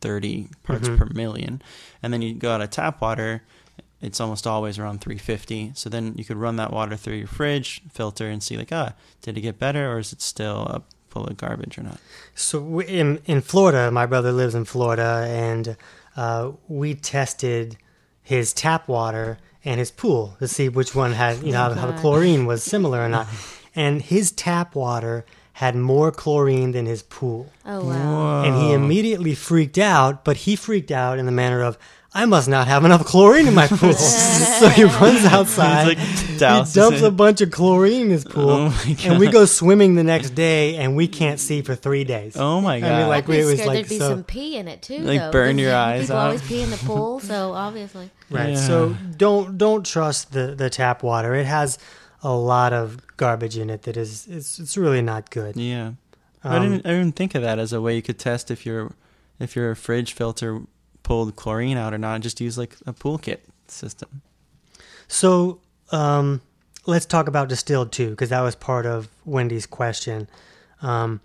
[0.00, 0.96] 30 parts Mhm.
[0.98, 1.62] per million.
[2.02, 3.42] And then you go out of tap water,
[4.00, 5.72] it's almost always around 350.
[5.74, 8.92] So then you could run that water through your fridge filter and see like, ah,
[9.22, 11.98] did it get better or is it still a full of garbage or not?
[12.34, 15.76] So in in Florida, my brother lives in Florida, and
[16.16, 17.76] uh, we tested
[18.22, 21.74] his tap water and his pool to see which one had you know how, oh,
[21.74, 23.26] how the chlorine was similar or not.
[23.76, 25.24] And his tap water
[25.54, 28.44] had more chlorine than his pool, Oh wow.
[28.44, 30.24] and he immediately freaked out.
[30.24, 31.76] But he freaked out in the manner of.
[32.16, 33.92] I must not have enough chlorine in my pool.
[33.92, 35.98] so he runs outside.
[35.98, 39.44] He's like, he dumps a bunch of chlorine in his pool, Oh and we go
[39.46, 42.36] swimming the next day, and we can't see for three days.
[42.36, 42.98] Oh my I god!
[43.00, 44.80] mean, like, I'd be it was scared like there'd be so- some pee in it
[44.82, 44.98] too.
[44.98, 46.24] Like, though, burn 'cause your eyes People out.
[46.26, 48.10] always pee in the pool, so obviously.
[48.30, 48.50] Right.
[48.50, 48.56] Yeah.
[48.56, 51.34] So don't don't trust the the tap water.
[51.34, 51.78] It has
[52.22, 55.56] a lot of garbage in it that is it's it's really not good.
[55.56, 55.92] yeah,
[56.44, 56.86] I Um, didn't.
[56.86, 58.92] I didn't think of that as a way you could test if your
[59.40, 60.62] if your fridge filter
[61.04, 62.20] pulled chlorine out or not.
[62.20, 64.22] Just use like a pool kit system.
[65.06, 65.60] So
[65.92, 66.40] um,
[66.86, 70.28] let's talk about distilled too, because that was part of Wendy's question.
[70.82, 71.20] Um,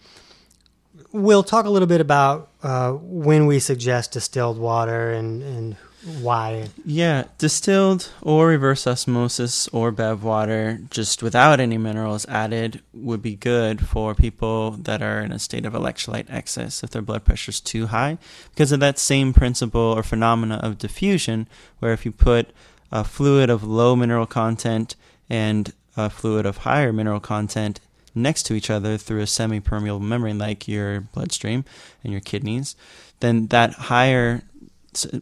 [1.11, 5.77] we'll talk a little bit about uh, when we suggest distilled water and and
[6.09, 6.69] why.
[6.85, 13.35] Yeah, distilled or reverse osmosis or bev water, just without any minerals added, would be
[13.35, 17.51] good for people that are in a state of electrolyte excess if their blood pressure
[17.51, 18.17] is too high,
[18.51, 21.47] because of that same principle or phenomena of diffusion,
[21.79, 22.49] where if you put
[22.91, 24.95] a fluid of low mineral content
[25.29, 27.79] and a fluid of higher mineral content
[28.15, 31.63] next to each other through a semi-permeable membrane like your bloodstream
[32.03, 32.75] and your kidneys,
[33.19, 34.41] then that higher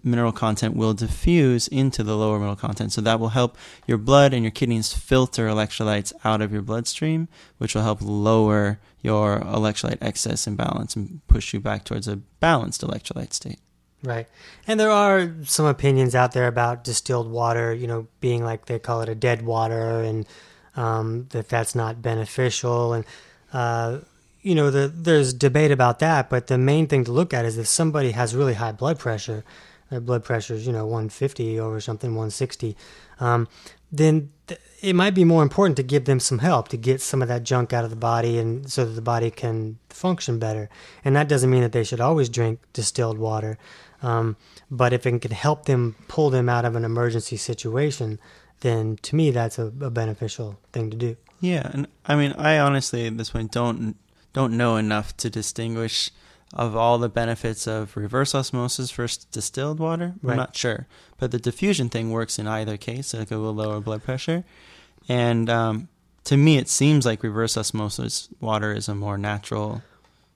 [0.03, 2.91] mineral content will diffuse into the lower mineral content.
[2.91, 7.27] So that will help your blood and your kidneys filter electrolytes out of your bloodstream,
[7.57, 12.81] which will help lower your electrolyte excess imbalance and push you back towards a balanced
[12.81, 13.59] electrolyte state.
[14.03, 14.27] Right.
[14.67, 18.79] And there are some opinions out there about distilled water, you know, being like they
[18.79, 20.25] call it a dead water and
[20.75, 22.93] um, that that's not beneficial.
[22.93, 23.05] And,
[23.51, 23.99] uh,
[24.41, 27.57] you know, the, there's debate about that, but the main thing to look at is
[27.57, 29.43] if somebody has really high blood pressure,
[29.89, 32.75] their blood pressure is, you know, 150 over something, 160,
[33.19, 33.47] um,
[33.91, 37.21] then th- it might be more important to give them some help to get some
[37.21, 40.69] of that junk out of the body and so that the body can function better.
[41.03, 43.57] And that doesn't mean that they should always drink distilled water.
[44.03, 44.35] Um,
[44.69, 48.19] but if it can help them pull them out of an emergency situation,
[48.59, 51.17] then to me that's a, a beneficial thing to do.
[51.39, 53.95] Yeah, and I mean, I honestly at this point don't
[54.37, 56.11] don't know enough to distinguish
[56.53, 60.13] of all the benefits of reverse osmosis versus distilled water.
[60.21, 60.31] Right.
[60.31, 63.13] I'm not sure, but the diffusion thing works in either case.
[63.13, 64.43] Like it will lower blood pressure,
[65.09, 65.89] and um,
[66.25, 69.81] to me, it seems like reverse osmosis water is a more natural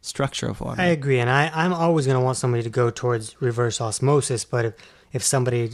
[0.02, 0.82] structure of water.
[0.82, 4.44] I agree, and I, I'm always going to want somebody to go towards reverse osmosis.
[4.46, 4.74] But if
[5.14, 5.72] if somebody,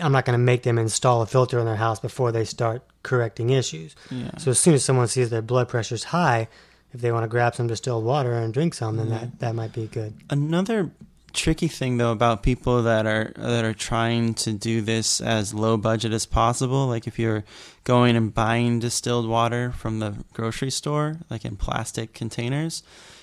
[0.00, 2.82] I'm not going to make them install a filter in their house before they start
[3.02, 3.96] correcting issues.
[4.10, 4.36] Yeah.
[4.38, 6.48] So as soon as someone sees their blood pressure's high,
[6.92, 9.36] if they want to grab some distilled water and drink some, then that, mm-hmm.
[9.38, 10.14] that might be good.
[10.28, 10.90] Another
[11.32, 15.76] tricky thing though about people that are that are trying to do this as low
[15.76, 17.44] budget as possible like if you're
[17.84, 22.82] going and buying distilled water from the grocery store like in plastic containers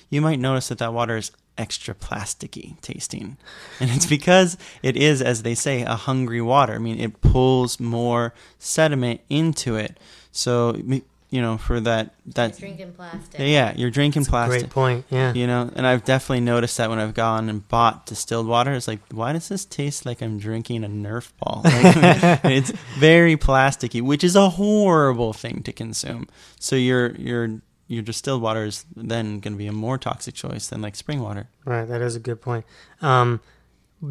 [0.10, 3.38] you might notice that that water is extra plasticky tasting.
[3.80, 6.74] And it's because it is as they say a hungry water.
[6.74, 10.00] I mean it pulls more sediment into it.
[10.32, 10.80] So
[11.30, 13.40] you know, for that that you're drinking plastic.
[13.40, 14.62] Yeah, you're drinking That's plastic.
[14.62, 15.06] great point.
[15.10, 15.34] Yeah.
[15.34, 18.88] You know, and I've definitely noticed that when I've gone and bought distilled water, it's
[18.88, 21.62] like, why does this taste like I'm drinking a Nerf ball?
[21.66, 26.28] Like, it's very plasticky, which is a horrible thing to consume.
[26.60, 30.68] So your your your distilled water is then going to be a more toxic choice
[30.68, 31.50] than like spring water.
[31.66, 31.86] Right.
[31.86, 32.66] That is a good point.
[33.02, 33.42] Um,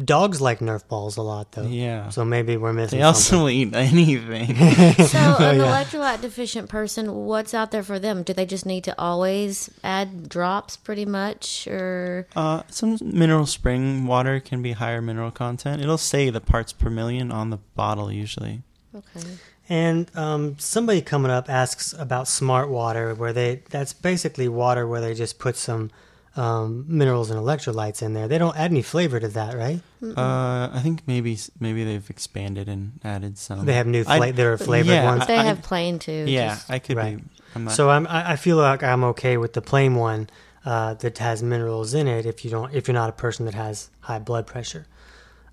[0.03, 1.63] Dogs like Nerf balls a lot, though.
[1.63, 2.09] Yeah.
[2.09, 2.99] So maybe we're missing.
[2.99, 3.55] They also something.
[3.55, 4.55] eat anything.
[5.07, 5.83] So, an Yeah.
[5.83, 8.23] electrolyte deficient person, what's out there for them?
[8.23, 14.05] Do they just need to always add drops, pretty much, or uh, some mineral spring
[14.07, 15.81] water can be higher mineral content.
[15.81, 18.63] It'll say the parts per million on the bottle usually.
[18.93, 19.25] okay?
[19.69, 24.99] And um, somebody coming up asks about smart water, where they that's basically water where
[25.01, 25.91] they just put some
[26.37, 28.27] um, minerals and electrolytes in there.
[28.27, 29.81] They don't add any flavor to that, right?
[30.01, 33.65] Uh, I think maybe maybe they've expanded and added some.
[33.65, 35.25] They have new I- fla- there are flavored yeah, ones.
[35.27, 36.25] They I- have plain too.
[36.27, 37.17] Yeah, just- I could Right.
[37.17, 37.23] be.
[37.55, 37.73] I'm not.
[37.73, 40.29] So I'm, I I feel like I'm okay with the plain one
[40.65, 42.25] uh, that has minerals in it.
[42.25, 44.85] If you don't, if you're not a person that has high blood pressure,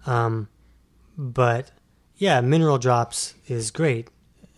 [0.06, 0.48] um,
[1.16, 1.70] but
[2.16, 4.08] yeah, mineral drops is great,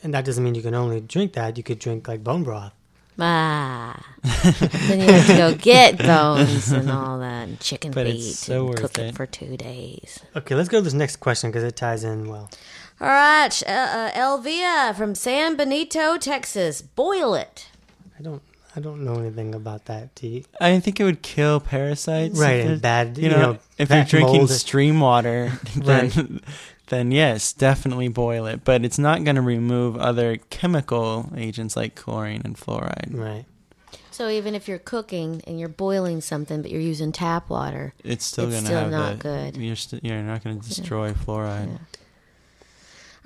[0.02, 1.56] and that doesn't mean you can only drink that.
[1.56, 2.72] You could drink like bone broth.
[3.18, 4.04] Ah.
[4.22, 8.38] then you have to go get bones and all that, and chicken But feet, it's
[8.38, 9.06] so and worth cook it.
[9.06, 9.14] it.
[9.14, 10.20] for two days.
[10.34, 12.50] Okay, let's go to this next question because it ties in well.
[13.00, 16.80] All right, uh, uh, Elvia from San Benito, Texas.
[16.82, 17.68] Boil it.
[18.18, 18.42] I don't,
[18.74, 20.14] I don't know anything about that.
[20.14, 20.44] Do you?
[20.60, 22.38] I think it would kill parasites.
[22.38, 24.50] Right, if and bad, You you know, know, if you're drinking mold.
[24.50, 26.42] stream water, then Right.
[26.88, 28.64] Then yes, definitely boil it.
[28.64, 33.14] But it's not going to remove other chemical agents like chlorine and fluoride.
[33.16, 33.44] Right.
[34.10, 38.24] So even if you're cooking and you're boiling something, but you're using tap water, It's
[38.24, 39.56] still going to have not the, good.
[39.58, 41.68] You're st- you're not going to destroy fluoride.
[41.68, 41.78] Yeah.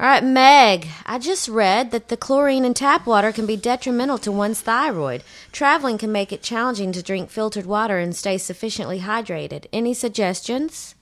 [0.01, 4.17] All right, Meg, I just read that the chlorine in tap water can be detrimental
[4.19, 5.23] to one's thyroid.
[5.53, 9.67] Traveling can make it challenging to drink filtered water and stay sufficiently hydrated.
[9.75, 10.95] Any suggestions?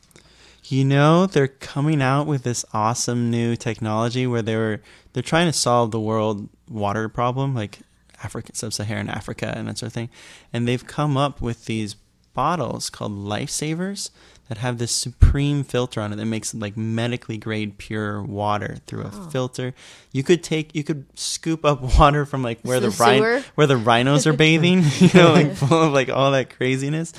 [0.71, 4.83] You know, they're coming out with this awesome new technology where they were
[5.15, 7.79] they're trying to solve the world water problem, like
[8.23, 10.11] Africa, sub-Saharan Africa, and that sort of thing.
[10.53, 11.95] And they've come up with these
[12.35, 14.11] bottles called lifesavers
[14.49, 18.79] that have this supreme filter on it that makes it like medically grade pure water
[18.87, 19.75] through a filter.
[20.13, 23.67] You could take you could scoop up water from like where The the, rhin- where
[23.67, 27.13] the rhinos are bathing, you know, like full of like all that craziness,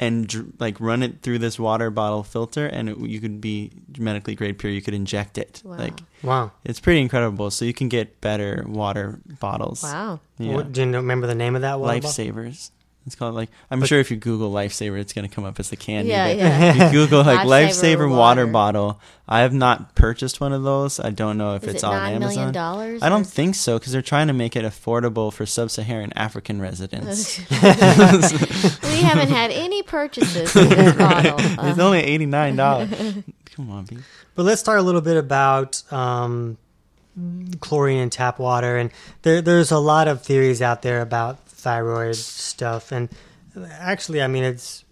[0.00, 3.70] and dr- like run it through this water bottle filter, and it, you could be
[3.98, 4.72] medically grade pure.
[4.72, 5.62] You could inject it.
[5.64, 5.76] Wow.
[5.76, 6.52] Like Wow.
[6.64, 7.50] it's pretty incredible.
[7.52, 9.82] So you can get better water bottles.
[9.84, 10.18] Wow.
[10.38, 10.54] Yeah.
[10.54, 12.00] What, do you remember the name of that one?
[12.00, 12.10] Bob?
[12.10, 12.70] Lifesavers.
[13.04, 15.70] It's called like I'm But- sure if you Google lifesaver, it's gonna come up as
[15.70, 16.10] the candy.
[16.10, 16.86] Yeah, but yeah.
[16.86, 18.16] You Google like Lifesaver lifesaver water.
[18.16, 18.46] water.
[18.46, 19.00] bottle.
[19.26, 21.00] I have not purchased one of those.
[21.00, 22.52] I don't know if Is it's it on nine million Amazon.
[22.52, 23.02] dollars?
[23.02, 27.38] I don't think so because they're trying to make it affordable for sub-Saharan African residents.
[27.50, 27.56] we
[29.02, 31.36] haven't had any purchases in this bottle.
[31.38, 32.90] it's Uh, only eighty nine dollars.
[33.56, 33.98] Come on, B.
[34.34, 36.56] But let's talk a little bit about um,
[37.60, 38.90] chlorine in tap water, and
[39.22, 43.08] there, there's a lot of theories out there about thyroid stuff, and
[43.70, 44.84] actually, I mean, it's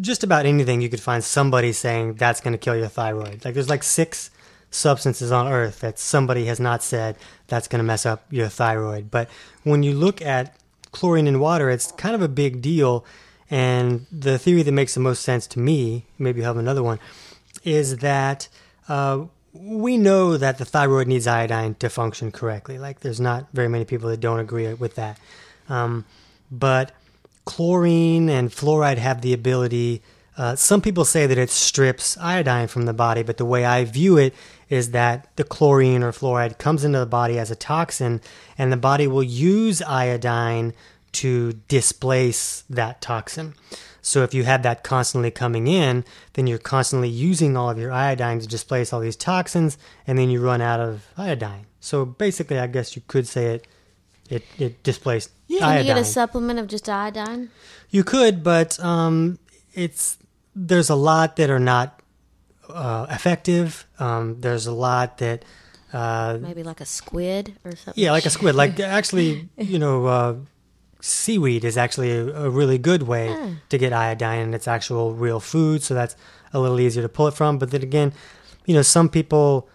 [0.00, 3.44] just about anything you could find somebody saying that's going to kill your thyroid.
[3.44, 4.30] Like, there's like six
[4.70, 9.10] substances on Earth that somebody has not said that's going to mess up your thyroid.
[9.10, 9.28] But
[9.64, 10.54] when you look at
[10.92, 13.04] chlorine in water, it's kind of a big deal.
[13.48, 16.98] And the theory that makes the most sense to me, maybe you have another one,
[17.62, 18.48] is that
[18.88, 22.78] uh, we know that the thyroid needs iodine to function correctly.
[22.78, 25.18] Like, there's not very many people that don't agree with that.
[25.68, 26.04] Um,
[26.50, 26.92] but
[27.44, 30.02] chlorine and fluoride have the ability.
[30.36, 33.84] Uh, some people say that it strips iodine from the body, but the way I
[33.84, 34.34] view it
[34.68, 38.20] is that the chlorine or fluoride comes into the body as a toxin,
[38.58, 40.74] and the body will use iodine
[41.12, 43.54] to displace that toxin.
[44.02, 47.90] So if you have that constantly coming in, then you're constantly using all of your
[47.90, 51.66] iodine to displace all these toxins, and then you run out of iodine.
[51.80, 53.66] So basically, I guess you could say it
[54.30, 55.86] it, it displaced Can iodine.
[55.86, 57.50] you get a supplement of just iodine?
[57.90, 59.38] You could, but um,
[59.74, 60.18] it's
[60.54, 62.00] there's a lot that are not
[62.68, 63.86] uh, effective.
[63.98, 65.44] Um, there's a lot that
[65.92, 68.02] uh, Maybe like a squid or something.
[68.02, 68.54] yeah, like a squid.
[68.54, 70.34] Like actually, you know, uh,
[71.00, 75.40] seaweed is actually a, a really good way to get iodine, and it's actual real
[75.40, 76.16] food, so that's
[76.52, 77.58] a little easier to pull it from.
[77.58, 78.12] But then again,
[78.64, 79.68] you know, some people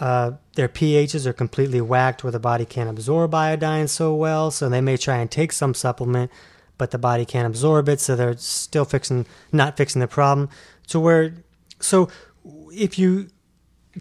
[0.00, 4.68] uh, their pHs are completely whacked where the body can't absorb iodine so well, so
[4.68, 6.30] they may try and take some supplement,
[6.76, 10.48] but the body can't absorb it, so they're still fixing not fixing the problem.
[10.88, 11.34] To where,
[11.80, 12.08] so
[12.72, 13.28] if you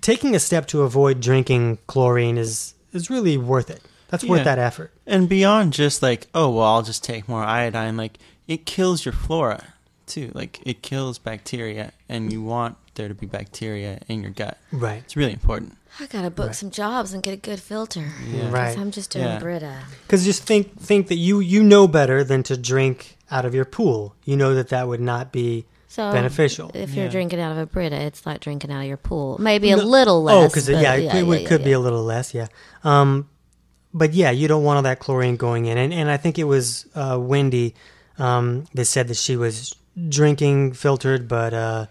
[0.02, 3.82] taking a step to avoid drinking chlorine is is really worth it.
[4.10, 4.94] That's worth that effort.
[5.06, 7.98] And beyond just like, oh well, I'll just take more iodine.
[7.98, 9.74] Like it kills your flora
[10.06, 10.32] too.
[10.34, 14.58] Like it kills bacteria, and you want there to be bacteria in your gut.
[14.72, 15.02] Right.
[15.04, 15.78] It's really important.
[16.00, 16.56] I gotta book Right.
[16.56, 18.12] some jobs and get a good filter.
[18.32, 18.44] Yeah.
[18.44, 18.78] 'Cause Right.
[18.78, 19.40] I'm just doing Yeah.
[19.40, 19.74] Brita.
[20.06, 23.66] Because just think think that you you know better than to drink out of your
[23.66, 24.14] pool.
[24.24, 26.70] You know that that would not be So beneficial.
[26.76, 27.12] If you're Yeah.
[27.12, 29.38] drinking out of a Brita, it's like drinking out of your pool.
[29.40, 30.36] Maybe a little less.
[30.36, 32.34] Oh, because but yeah, it, could, it could be a little less.
[32.34, 32.48] Yeah.
[32.84, 33.28] Um,
[33.94, 36.44] but yeah, you don't want all that chlorine going in, and and I think it
[36.44, 37.74] was uh, Wendy
[38.20, 39.74] um, that said that she was
[40.10, 41.86] drinking filtered, but uh,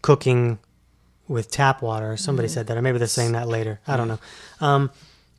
[0.00, 0.58] cooking
[1.28, 2.16] with tap water.
[2.16, 2.54] Somebody Mm-hmm.
[2.54, 3.80] said that, or maybe they're saying that later.
[3.86, 4.18] I don't know.
[4.60, 4.90] Um,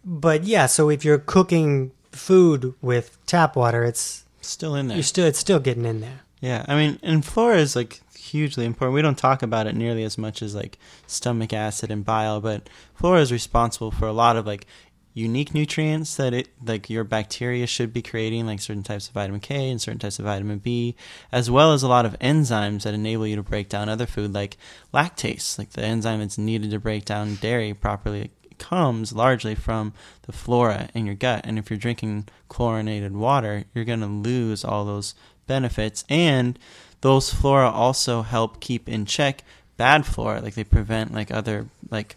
[0.05, 4.97] but yeah, so if you're cooking food with tap water, it's Still in there.
[4.97, 6.19] you're still it's still getting in there.
[6.41, 8.93] Yeah, I mean, and flora is like hugely important.
[8.95, 12.69] We don't talk about it nearly as much as like stomach acid and bile, but
[12.95, 14.67] flora is responsible for a lot of like
[15.13, 19.39] unique nutrients that it like your bacteria should be creating, like certain types of vitamin
[19.39, 20.95] K and certain types of vitamin B,
[21.31, 24.33] as well as a lot of enzymes that enable you to break down other food,
[24.33, 24.57] like
[24.93, 28.31] lactase, like the enzyme that's needed to break down dairy properly.
[28.59, 33.83] Comes largely from the flora in your gut, and if you're drinking chlorinated water, you're
[33.83, 35.15] going to lose all those
[35.47, 36.05] benefits.
[36.07, 36.57] And
[37.01, 39.43] those flora also help keep in check
[39.75, 40.39] bad flora.
[40.39, 42.15] Like they prevent like other like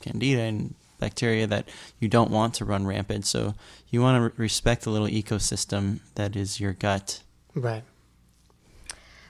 [0.00, 1.68] candida and bacteria that
[2.00, 3.54] you don't want to run rampant so
[3.90, 7.22] you want to re- respect the little ecosystem that is your gut
[7.54, 7.84] Right.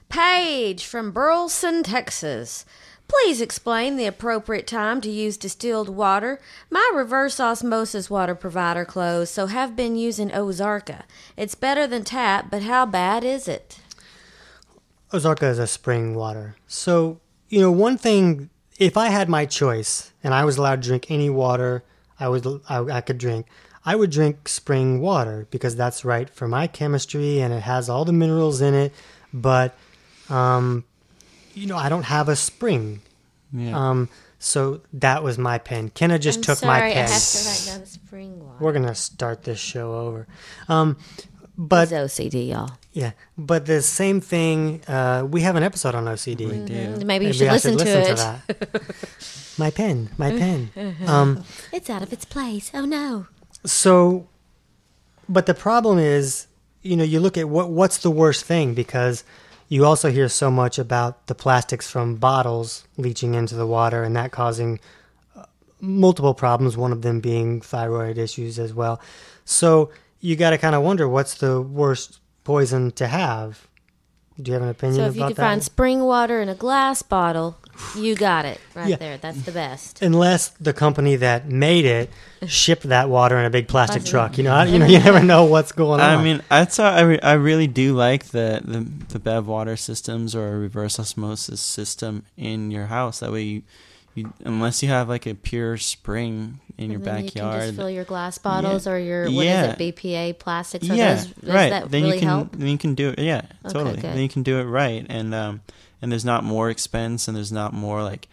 [0.08, 2.64] Paige from Burleson, Texas.
[3.08, 6.40] Please explain the appropriate time to use distilled water.
[6.70, 11.02] My reverse osmosis water provider closed, so have been using Ozarka.
[11.36, 13.80] It's better than tap, but how bad is it?
[15.12, 16.56] Ozarka is a spring water.
[16.66, 18.50] So, you know, one thing,
[18.86, 21.82] if I had my choice and I was allowed to drink any water
[22.20, 23.46] I would I, I could drink,
[23.84, 28.04] I would drink spring water because that's right for my chemistry and it has all
[28.04, 28.92] the minerals in it.
[29.34, 29.74] But,
[30.28, 30.84] um,
[31.54, 33.00] you know, I don't have a spring.
[33.52, 35.90] yeah Um, so that was my pen.
[35.90, 37.08] Kenna just I'm took sorry, my I pen.
[37.08, 38.56] have to write down the spring water.
[38.60, 40.26] We're gonna start this show over.
[40.68, 40.96] Um,
[41.58, 42.70] but it's OCD, y'all.
[42.92, 44.82] Yeah, but the same thing.
[44.86, 46.40] Uh, we have an episode on OCD.
[46.48, 48.58] we do Mm, Maybe you Maybe should I listen, should to listen it.
[48.72, 49.58] that.
[49.58, 50.70] my pen, my pen.
[51.06, 52.70] Um, It's out of its place.
[52.74, 53.26] Oh no.
[53.64, 54.28] so,
[55.28, 56.46] but the problem is,
[56.82, 59.24] you know, you look at what what's the worst thing because
[59.68, 64.14] you also hear so much about the plastics from bottles leaching into the water and
[64.16, 64.78] that causing
[65.34, 65.44] uh,
[65.80, 66.76] multiple problems.
[66.76, 69.00] One of them being thyroid issues as well.
[69.46, 69.90] So
[70.20, 73.66] you got to kind of wonder what's the worst poison to have.
[74.40, 75.36] Do you have an opinion So about if you that?
[75.42, 77.58] find spring water in a glass bottle,
[77.96, 78.96] you got it right Yeah.
[78.96, 79.18] there.
[79.18, 80.00] That's the best.
[80.02, 82.10] Unless the company that made it
[82.46, 84.10] shipped that water in a big plastic Plastic.
[84.10, 86.18] truck, you know, I- you know, you never know what's going on.
[86.18, 88.80] I mean, that's how I, re- I really do like the, the
[89.10, 93.20] the Bev water systems or a reverse osmosis system in your house.
[93.20, 93.62] That way, you,
[94.14, 97.62] you unless you have like a pure spring in your And then You can backyard,
[97.64, 99.72] just fill your glass bottles or your what is Yeah.
[99.72, 100.88] it BPA plastics.
[100.90, 101.70] Are yeah, those, right.
[101.70, 102.52] that then really you can help?
[102.52, 103.18] then you can do it.
[103.18, 103.94] Yeah, Okay, totally.
[103.96, 104.04] good.
[104.04, 105.60] Then you can do it right, and um,
[106.00, 108.28] and there's not more expense, and there's not more like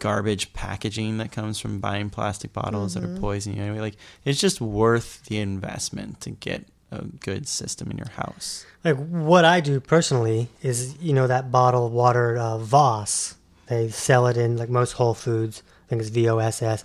[0.00, 3.06] garbage packaging that comes from buying plastic bottles Mm-hmm.
[3.12, 3.80] that are poisoning you anyway.
[3.80, 8.64] Like it's just worth the investment to get a good system in your house.
[8.84, 13.36] like what I do personally is, you know, that bottled water uh, Voss.
[13.68, 15.62] They sell it in like most Whole Foods.
[15.66, 16.84] I think it's V O S S,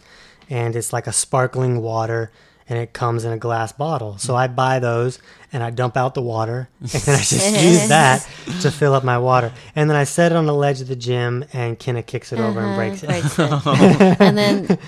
[0.49, 2.31] and it's like a sparkling water,
[2.67, 4.17] and it comes in a glass bottle.
[4.17, 5.19] So I buy those,
[5.53, 8.27] and I dump out the water, and then I just use that
[8.61, 10.95] to fill up my water, and then I set it on the ledge of the
[10.95, 13.07] gym, and Kenna kicks it over and Uh-huh, breaks it.
[13.07, 14.17] breaks it.
[14.21, 14.79] and then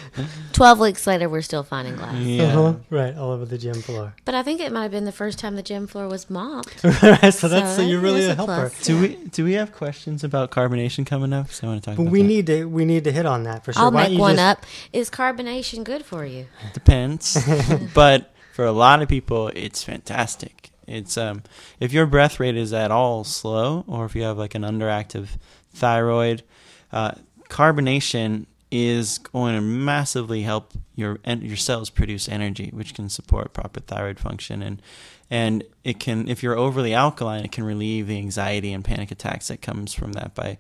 [0.62, 2.16] 12 weeks later, we're still finding glass.
[2.22, 2.43] Yeah.
[2.55, 4.14] Uh-huh, right, all over the gym floor.
[4.26, 6.84] But I think it might have been the first time the gym floor was mopped.
[6.84, 8.70] right, so that's so that- you're really that's a helper.
[8.70, 8.84] plus.
[8.86, 11.45] Do we do we have questions about carbonation coming up?
[11.47, 12.28] Because I want to talk But about we that.
[12.28, 13.82] need to we need to hit on that for sure.
[13.82, 14.66] I'll Why make you one just- up.
[14.93, 16.45] Is carbonation good for you?
[16.74, 17.43] Depends,
[17.95, 20.70] but for a lot of people, it's fantastic.
[20.88, 21.41] It's um,
[21.80, 25.30] if your breath rate is at all slow, or if you have like an underactive
[25.74, 26.43] thyroid,
[26.91, 27.14] uh,
[27.49, 33.82] carbonation is going to massively help your your cells produce energy, which can support proper
[33.82, 34.82] thyroid function and
[35.30, 39.49] and it can if you're overly alkaline, it can relieve the anxiety and panic attacks
[39.49, 40.34] that comes from that.
[40.34, 40.57] By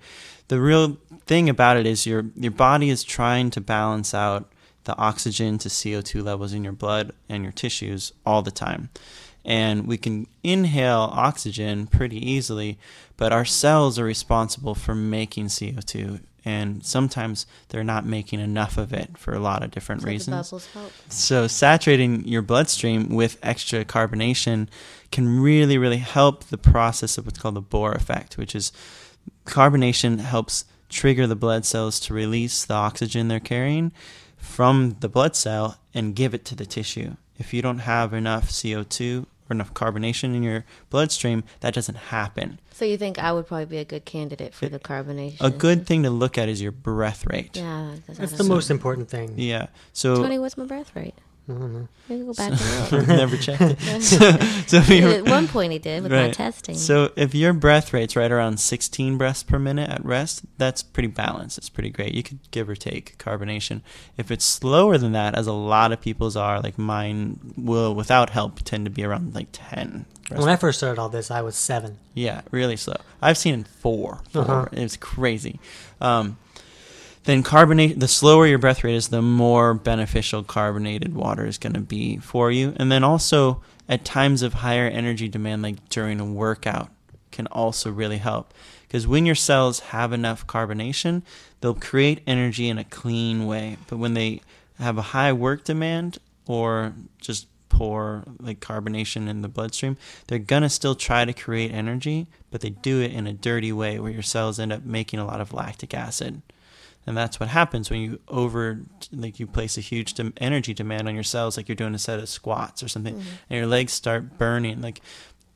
[0.49, 4.51] the real thing about it is your your body is trying to balance out
[4.83, 8.89] the oxygen to CO2 levels in your blood and your tissues all the time.
[9.43, 12.77] And we can inhale oxygen pretty easily,
[13.17, 16.21] but our cells are responsible for making CO2.
[16.43, 20.49] And sometimes they're not making enough of it for a lot of different So reasons.
[21.09, 24.67] So saturating your bloodstream with extra carbonation
[25.11, 28.71] can really, really help the process of what's called the Bohr effect, which is
[29.45, 33.91] carbonation helps trigger the blood cells to release the oxygen they're carrying
[34.37, 37.15] from the blood cell and give it to the tissue.
[37.37, 42.59] If you don't have enough CO2 or enough carbonation in your bloodstream, that doesn't happen.
[42.81, 45.37] So you think I would probably be a good candidate for the carbonation?
[45.41, 47.55] A good thing to look at is your breath rate.
[47.55, 49.35] Yeah, that's, That's the most important thing.
[49.37, 49.67] Yeah.
[49.93, 51.13] So Tony, what's my breath rate?
[51.55, 51.87] I don't know.
[52.07, 53.07] Maybe go back and look.
[53.07, 54.01] never checked it.
[54.01, 54.17] so,
[54.67, 56.75] so if At one point he did with my testing.
[56.75, 61.07] So if your breath rate's right around 16 breaths per minute at rest, that's pretty
[61.07, 61.57] balanced.
[61.57, 62.13] It's pretty great.
[62.13, 63.81] You could give or take carbonation.
[64.17, 68.31] If it's slower than that, as a lot of people's are, like mine will, without
[68.31, 70.05] help, tend to be around like 10.
[70.29, 71.97] When I first started all this, I was seven.
[72.13, 72.95] Yeah, really slow.
[73.21, 74.21] I've seen four.
[74.29, 74.41] four.
[74.43, 74.65] Uh-huh.
[74.71, 75.59] It's crazy.
[75.99, 76.37] Um,
[77.23, 77.99] then carbonate.
[77.99, 82.17] The slower your breath rate is, the more beneficial carbonated water is going to be
[82.17, 82.73] for you.
[82.77, 86.89] And then also at times of higher energy demand, like during a workout,
[87.31, 88.53] can also really help.
[88.87, 91.21] Because when your cells have enough carbonation,
[91.61, 93.77] they'll create energy in a clean way.
[93.87, 94.41] But when they
[94.79, 99.95] have a high work demand or just poor like carbonation in the bloodstream,
[100.27, 103.97] they're gonna still try to create energy, but they do it in a dirty way
[103.99, 106.41] where your cells end up making a lot of lactic acid.
[107.07, 108.81] And that's what happens when you over,
[109.11, 112.19] like you place a huge energy demand on your cells, like you're doing a set
[112.19, 113.29] of squats or something, mm-hmm.
[113.49, 114.81] and your legs start burning.
[114.81, 115.01] Like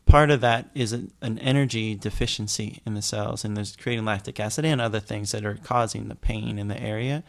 [0.05, 4.39] part of that is a, an energy deficiency in the cells, and there's creating lactic
[4.39, 7.23] acid and other things that are causing the pain in the area.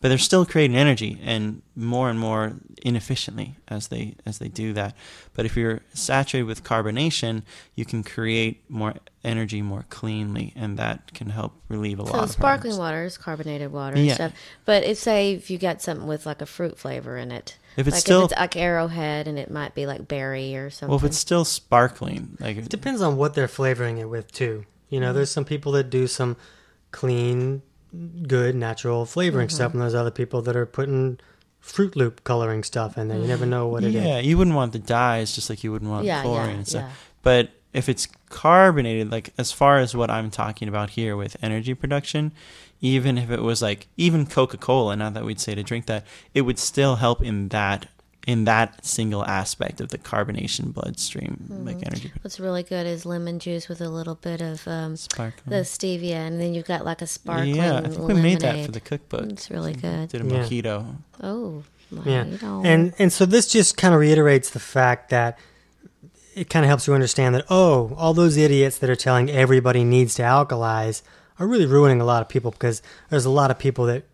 [0.00, 4.72] But they're still creating energy, and more and more inefficiently as they as they do
[4.74, 4.94] that.
[5.34, 7.42] But if you're saturated with carbonation,
[7.74, 8.94] you can create more
[9.24, 12.12] energy more cleanly, and that can help relieve a lot.
[12.12, 12.78] so sparkling problems.
[12.78, 14.02] water is carbonated water Yeah.
[14.02, 14.32] and stuff.
[14.64, 17.86] But if say if you got something with like a fruit flavor in it, If
[17.86, 20.90] it's like still- if it's like Arrowhead and it might be like berry or something.
[20.90, 24.66] Well, if it's still sparkling, like It depends on what they're flavoring it with too.
[24.88, 25.16] You know, mm-hmm.
[25.16, 26.36] there's some people that do some
[26.90, 27.62] clean,
[28.26, 29.54] good, natural flavoring mm-hmm.
[29.54, 31.18] stuff, and there's other people that are putting
[31.60, 33.18] Fruit Loop coloring stuff in there.
[33.18, 33.50] You never mm-hmm.
[33.50, 34.04] know what it is.
[34.04, 36.68] yeah, you wouldn't want the dyes just like you wouldn't want Yeah, chlorine yeah, and
[36.68, 36.82] stuff.
[36.82, 36.94] yeah.
[37.22, 41.74] But if it's carbonated, like as far as what I'm talking about here with energy
[41.74, 42.32] production,
[42.82, 46.04] even if it was like even Coca Cola, not that we'd say to drink that,
[46.34, 47.86] it would still help in that
[48.24, 51.86] in that single aspect of the carbonation bloodstream, like Mm-hmm.
[51.86, 55.42] energy What's really good is lemon juice with a little bit of um, sparkling.
[55.46, 58.22] the stevia, and then you've got like a sparkling yeah, I think we lemonade.
[58.22, 59.24] made that for the cookbook.
[59.30, 60.08] It's really good.
[60.10, 60.44] Did a Yeah.
[60.44, 60.96] mojito.
[61.20, 61.64] Oh,
[62.04, 62.24] Yeah,
[62.64, 65.36] and and so this just kind of reiterates the fact that
[66.34, 69.82] it kind of helps you understand that oh, all those idiots that are telling everybody
[69.84, 71.02] needs to alkalize
[71.42, 74.04] are really ruining a lot of people because there's a lot of people that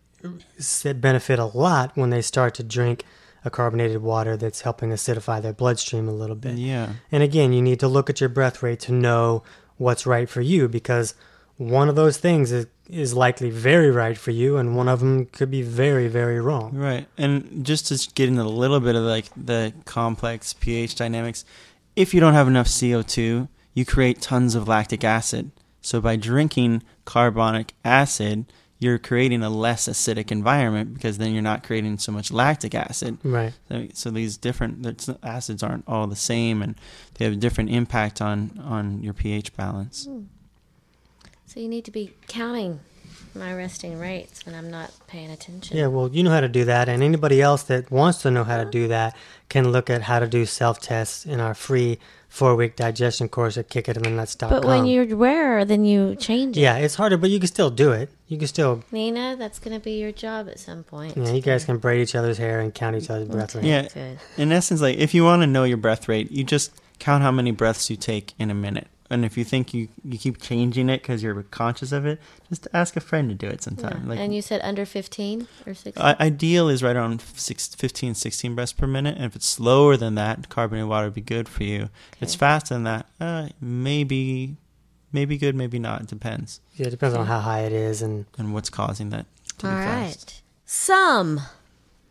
[0.82, 3.04] that benefit a lot when they start to drink
[3.44, 6.56] a carbonated water that's helping acidify their bloodstream a little bit.
[6.56, 6.94] Yeah.
[7.12, 9.44] And again, you need to look at your breath rate to know
[9.76, 11.14] what's right for you because
[11.56, 15.26] one of those things is, is likely very right for you and one of them
[15.26, 16.74] could be very, very wrong.
[16.74, 17.06] Right.
[17.16, 21.44] And just to get into a little bit of like the complex pH dynamics,
[21.94, 25.52] if you don't have enough CO2, you create tons of lactic acid.
[25.80, 28.44] So by drinking carbonic acid,
[28.78, 33.16] you're creating a less acidic environment because then you're not creating so much lactic acid.
[33.24, 33.54] Right.
[33.70, 36.74] So, so these different acids aren't all the same, and
[37.14, 40.04] they have a different impact on on your pH balance.
[40.04, 40.24] Hmm.
[41.46, 42.80] So you need to be counting
[43.34, 45.78] my resting rates when I'm not paying attention.
[45.78, 48.44] Yeah, well, you know how to do that, and anybody else that wants to know
[48.44, 49.16] how to do that
[49.48, 51.98] can look at how to do self tests in our free
[52.28, 54.60] four week digestion course or kick it and then that's kickitinthenuts.com.
[54.60, 56.60] But when you're rarer, then you change it.
[56.60, 58.10] yeah, it's harder, but you can still do it.
[58.28, 61.16] You can still, Nina, that's going to be your job at some point.
[61.16, 63.64] yeah, you guys can braid each other's hair and count each other's breath rate.
[63.64, 63.88] Yeah.
[63.88, 64.18] Good.
[64.36, 67.30] In essence, like if you want to know your breath rate, you just count how
[67.32, 68.88] many breaths you take in a minute.
[69.10, 72.68] And if you think you, you keep changing it because you're conscious of it, just
[72.74, 74.02] ask a friend to do it sometime.
[74.04, 74.08] Yeah.
[74.10, 76.16] Like and you said under 15 or 16?
[76.20, 79.16] Ideal is right around six, 15, 16 breaths per minute.
[79.16, 81.88] And if it's slower than that, carbonated water would be good for you.
[82.14, 84.56] If it's faster than that, uh, maybe
[85.12, 86.02] maybe good, maybe not.
[86.02, 89.26] It depends Yeah, it depends on how high it is, and on what's causing that
[89.58, 90.08] to All be right.
[90.10, 90.42] fast.
[90.66, 91.40] Some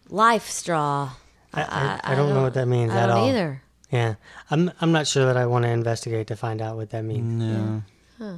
[0.10, 1.12] life straw.
[1.54, 3.30] I, I, I, don't know what that means I at don't all.
[3.30, 3.62] either.
[3.92, 4.16] Yeah,
[4.52, 7.42] I'm I'm not sure that I want to investigate to find out what that means.
[7.42, 7.84] No.
[8.18, 8.38] Huh.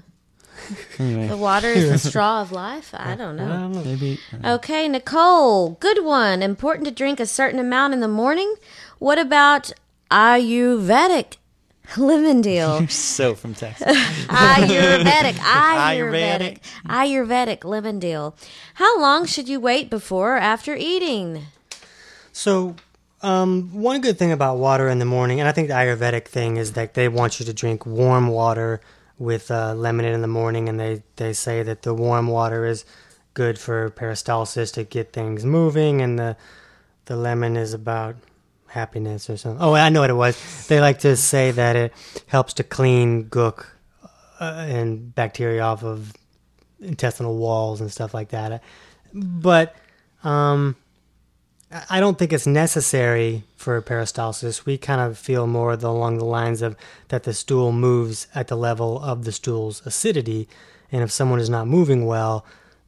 [1.00, 2.90] Anyway, The water is the straw of life?
[2.94, 3.48] I don't know.
[3.48, 4.20] don't maybe.
[4.44, 6.44] uh, Okay, Nicole, good one.
[6.44, 8.54] Important to drink a certain amount in the morning.
[9.00, 9.72] What about
[10.12, 11.38] Ayurvedic
[11.98, 12.86] lemon deal?
[12.90, 13.88] so from Texas.
[14.28, 16.60] Ayurvedic, Ayurvedic, Ayurvedic.
[16.88, 18.36] Ayurvedic lemon deal.
[18.76, 21.44] How long should you wait before or after eating?
[22.34, 22.76] So,
[23.22, 26.58] um, one good thing about water in the morning, and I think the Ayurvedic thing
[26.58, 28.82] is that they want you to drink warm water
[29.18, 32.86] with uh, lemon in the morning, and they, they say that the warm water is
[33.34, 36.38] good for peristalsis to get things moving, and the
[37.06, 38.16] the lemon is about
[38.68, 39.62] happiness or something.
[39.62, 40.68] Oh, I know what it was.
[40.68, 41.94] They like to say that it
[42.28, 43.66] helps to clean gook
[44.40, 46.14] uh, and bacteria off of
[46.80, 48.62] intestinal walls and stuff like that.
[49.14, 49.76] But
[50.24, 50.76] um,
[51.72, 54.66] I don't think it's necessary for peristalsis.
[54.66, 56.76] We kind of feel more along the lines of
[57.10, 60.50] that the stool moves at the level of the stool's acidity,
[60.92, 62.44] and if someone is not moving well,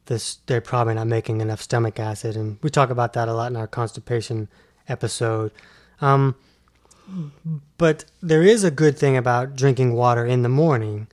[0.06, 3.52] this they're probably not making enough stomach acid, and we talk about that a lot
[3.52, 4.48] in our constipation
[4.88, 5.52] episode.
[6.00, 6.34] Um,
[7.78, 11.06] but there is a good thing about drinking water in the morning,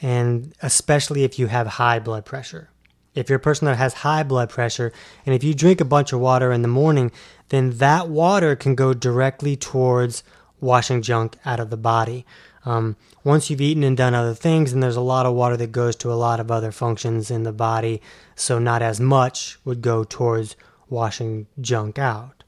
[0.00, 2.70] and especially if you have high blood pressure.
[3.14, 4.92] If you're a person that has high blood pressure,
[5.26, 7.10] and if you drink a bunch of water in the morning,
[7.48, 10.22] then that water can go directly towards
[10.60, 12.24] washing junk out of the body.
[12.64, 15.72] Um, once you've eaten and done other things, and there's a lot of water that
[15.72, 18.00] goes to a lot of other functions in the body,
[18.36, 20.56] so not as much would go towards
[20.88, 22.44] washing junk out.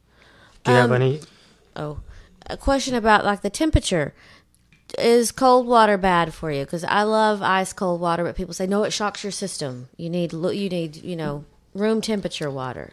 [0.65, 1.21] Do you have Um, any?
[1.75, 2.01] Oh,
[2.47, 4.15] a question about like the temperature.
[4.99, 6.64] Is cold water bad for you?
[6.64, 9.88] Because I love ice cold water, but people say no, it shocks your system.
[9.97, 12.93] You need lo- you need you know room temperature water.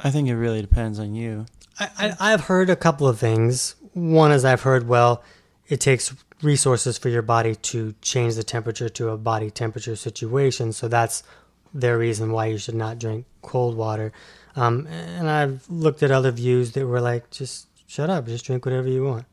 [0.00, 1.46] I think it really depends on you.
[1.78, 3.76] I, I, I've heard a couple of things.
[3.92, 5.22] One is I've heard, well,
[5.68, 10.72] it takes resources for your body to change the temperature to a body temperature situation.
[10.72, 11.22] So that's
[11.72, 14.12] their reason why you should not drink cold water.
[14.56, 18.66] Um, and I've looked at other views that were like, just shut up, just drink
[18.66, 19.24] whatever you want.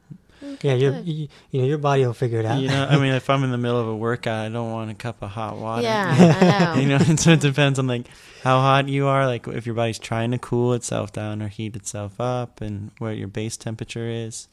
[0.62, 2.62] Yeah, your you, you know your body will figure it out.
[2.62, 4.92] You know, I mean, if I'm in the middle of a workout, I don't want
[4.92, 5.84] a cup of hot water.
[5.84, 6.82] Yeah, I know.
[6.82, 8.08] you know, and so it depends on like
[8.44, 11.76] how hot you are, like if your body's trying to cool itself down or heat
[11.76, 14.48] itself up, and where your base temperature is.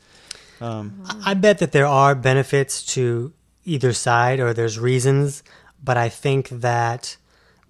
[0.60, 3.32] Um, I bet that there are benefits to
[3.64, 5.42] either side or there's reasons,
[5.82, 7.16] but I think that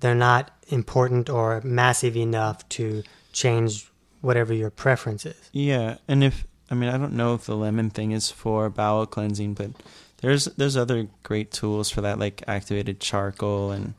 [0.00, 3.02] they're not important or massive enough to
[3.32, 3.90] change
[4.20, 5.50] whatever your preference is.
[5.52, 9.06] yeah, and if I mean, I don't know if the lemon thing is for bowel
[9.06, 9.70] cleansing, but
[10.18, 13.94] there's there's other great tools for that, like activated charcoal and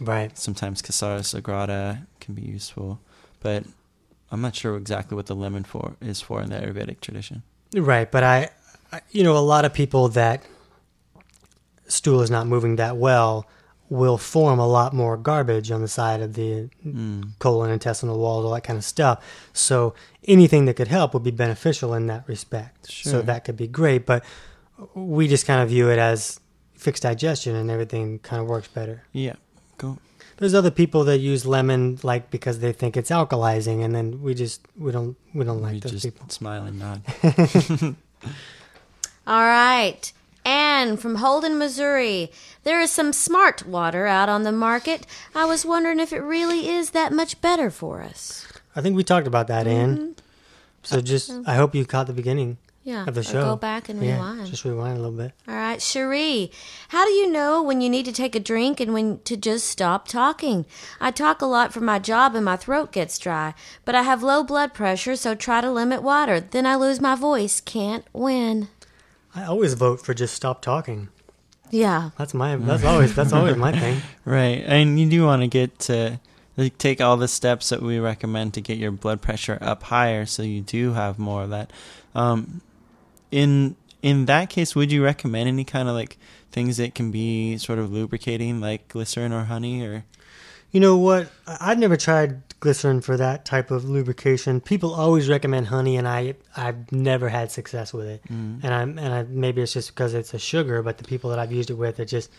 [0.00, 0.36] Right.
[0.36, 3.00] sometimes Cascara Sagrada can be useful,
[3.40, 3.64] but
[4.30, 7.42] I'm not sure exactly what the lemon for is for in the Ayurvedic tradition.
[7.74, 8.50] Right, but I,
[8.92, 10.42] I you know, a lot of people that
[11.86, 13.46] stool is not moving that well
[14.00, 17.30] will form a lot more garbage on the side of the Mm.
[17.38, 19.16] colon, intestinal walls, all that kind of stuff.
[19.52, 19.94] So
[20.26, 22.90] anything that could help would be beneficial in that respect.
[22.90, 23.12] Sure.
[23.12, 24.24] So that could be great, but
[24.94, 26.40] we just kind of view it as
[26.74, 29.02] fixed digestion and everything kind of works better.
[29.12, 29.36] Yeah.
[29.78, 29.98] Go.
[30.38, 34.34] There's other people that use lemon like because they think it's alkalizing, and then we
[34.34, 36.28] just we don't we don't like we those just people.
[36.30, 37.00] smile and nod.
[39.26, 40.12] All right.
[40.44, 42.30] Anne from Holden, Missouri.
[42.64, 45.06] There is some smart water out on the market.
[45.34, 48.46] I was wondering if it really is that much better for us.
[48.74, 49.96] I think we talked about that, Anne.
[49.96, 50.12] Mm-hmm.
[50.82, 51.42] So uh, just uh.
[51.46, 53.04] I hope you caught the beginning Yeah.
[53.06, 53.44] of the show.
[53.44, 54.46] go back and Yeah, rewind.
[54.48, 55.30] just rewind a little bit.
[55.46, 56.50] All right, Cherie,
[56.88, 59.68] how do you know when you need to take a drink and when to just
[59.68, 60.66] stop talking?
[61.00, 64.24] I talk a lot for my job and my throat gets dry, but I have
[64.24, 66.40] low blood pressure, so try to limit water.
[66.40, 67.60] Then I lose my voice.
[67.60, 68.66] Can't win.
[69.34, 71.08] I always vote for just stop talking.
[71.70, 72.10] Yeah.
[72.18, 74.02] That's my that's always that's always my thing.
[74.24, 76.20] Right, and you do want to get to
[76.56, 80.26] like, take all the steps that we recommend to get your blood pressure up higher,
[80.26, 81.72] so you do have more of that.
[82.14, 82.60] Um,
[83.30, 86.18] in in that case, would you recommend any kind of like
[86.50, 90.04] things that can be sort of lubricating, like glycerin or honey, or
[90.72, 91.30] You know what?
[91.46, 94.60] I- I've never tried glycerin for that type of lubrication.
[94.60, 98.22] People always recommend honey, and I I've never had success with it.
[98.30, 98.60] Mm.
[98.62, 101.38] And I and I maybe it's just because it's a sugar, but the people that
[101.38, 102.30] I've used it with, it just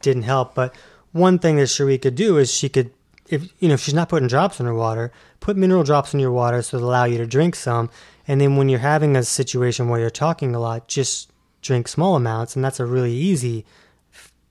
[0.00, 0.54] didn't help.
[0.54, 0.74] But
[1.12, 2.90] one thing that Cherie could do is she could,
[3.28, 5.10] if you know, if she's not putting drops in her water,
[5.40, 7.90] put mineral drops in your water so it'll allow you to drink some.
[8.28, 11.30] And then when you're having a situation where you're talking a lot, just
[11.62, 13.64] drink small amounts, and that's a really easy.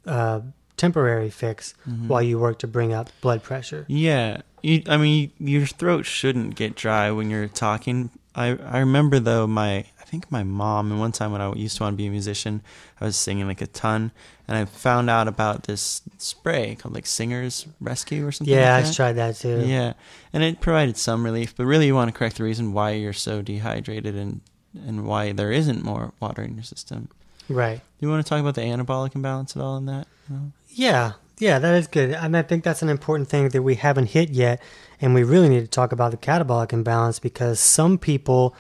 [0.06, 0.42] Uh,
[0.78, 2.10] temporary fix Mm-hmm.
[2.10, 3.86] while you work to bring up blood pressure.
[3.88, 8.10] Yeah, you, I mean, your throat shouldn't get dry when you're talking.
[8.34, 11.78] I I remember though my I think my mom and one time when I used
[11.78, 12.62] to want to be a musician,
[13.00, 14.12] I was singing like a ton,
[14.48, 18.54] and I found out about this spray called like Singers Rescue or something.
[18.54, 19.64] Yeah, like I've tried that too.
[19.66, 19.94] Yeah,
[20.34, 23.14] and it provided some relief, but really you want to correct the reason why you're
[23.14, 24.42] so dehydrated and
[24.88, 27.10] and why there isn't more water in your system.
[27.48, 27.78] Right.
[27.78, 30.08] Do you want to talk about the anabolic imbalance at all in that?
[30.28, 30.52] No?
[30.70, 31.14] Yeah.
[31.38, 32.12] Yeah, that is good.
[32.12, 34.62] And I think that's an important thing that we haven't hit yet.
[35.02, 38.56] And we really need to talk about the catabolic imbalance because some people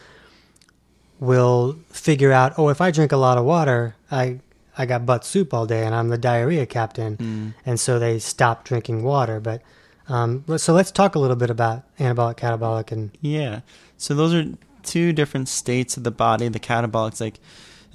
[1.19, 4.39] will figure out, oh, if I drink a lot of water, I
[4.77, 7.17] I got butt soup all day and I'm the diarrhea captain.
[7.17, 7.53] Mm.
[7.65, 9.39] And so they stop drinking water.
[9.39, 9.61] But
[10.09, 13.61] um, so let's talk a little bit about anabolic, catabolic, and Yeah.
[13.97, 14.45] So those are
[14.83, 16.47] two different states of the body.
[16.49, 17.39] The catabolic's like,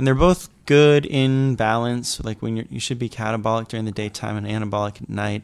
[0.01, 2.25] and they're both good in balance.
[2.25, 5.43] Like when you should be catabolic during the daytime and anabolic at night.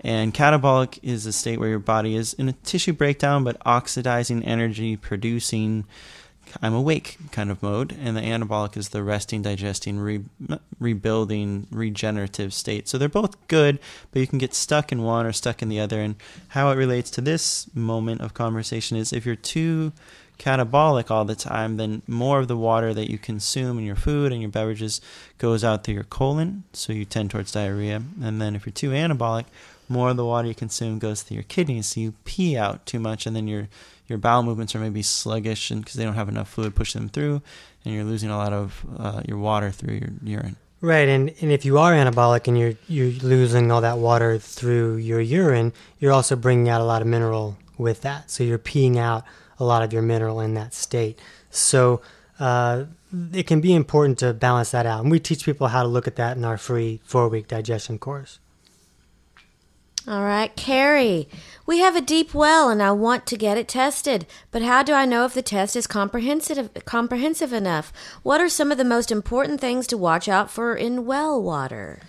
[0.00, 4.42] And catabolic is a state where your body is in a tissue breakdown, but oxidizing
[4.42, 5.84] energy, producing
[6.62, 10.24] I'm awake kind of mode, and the anabolic is the resting, digesting, re-
[10.78, 12.88] rebuilding, regenerative state.
[12.88, 13.78] So they're both good,
[14.10, 16.00] but you can get stuck in one or stuck in the other.
[16.00, 16.16] And
[16.48, 19.92] how it relates to this moment of conversation is if you're too
[20.40, 24.32] catabolic all the time, then more of the water that you consume in your food
[24.32, 25.00] and your beverages
[25.38, 28.02] goes out through your colon, so you tend towards diarrhea.
[28.22, 29.44] And then if you're too anabolic,
[29.88, 32.98] more of the water you consume goes through your kidneys, so you pee out too
[32.98, 33.68] much, and then your
[34.08, 37.42] your bowel movements are maybe sluggish, because they don't have enough fluid push them through,
[37.84, 40.56] and you're losing a lot of uh, your water through your urine.
[40.80, 44.96] Right, and, and if you are anabolic and you're you're losing all that water through
[44.96, 48.30] your urine, you're also bringing out a lot of mineral with that.
[48.30, 49.24] So you're peeing out
[49.60, 51.18] a lot of your mineral in that state.
[51.50, 52.00] So
[52.38, 52.84] uh,
[53.32, 56.06] it can be important to balance that out, and we teach people how to look
[56.06, 58.38] at that in our free four week digestion course.
[60.08, 61.28] All right, Carrie.
[61.66, 64.94] We have a deep well and I want to get it tested, but how do
[64.94, 67.92] I know if the test is comprehensive comprehensive enough?
[68.22, 72.00] What are some of the most important things to watch out for in well water?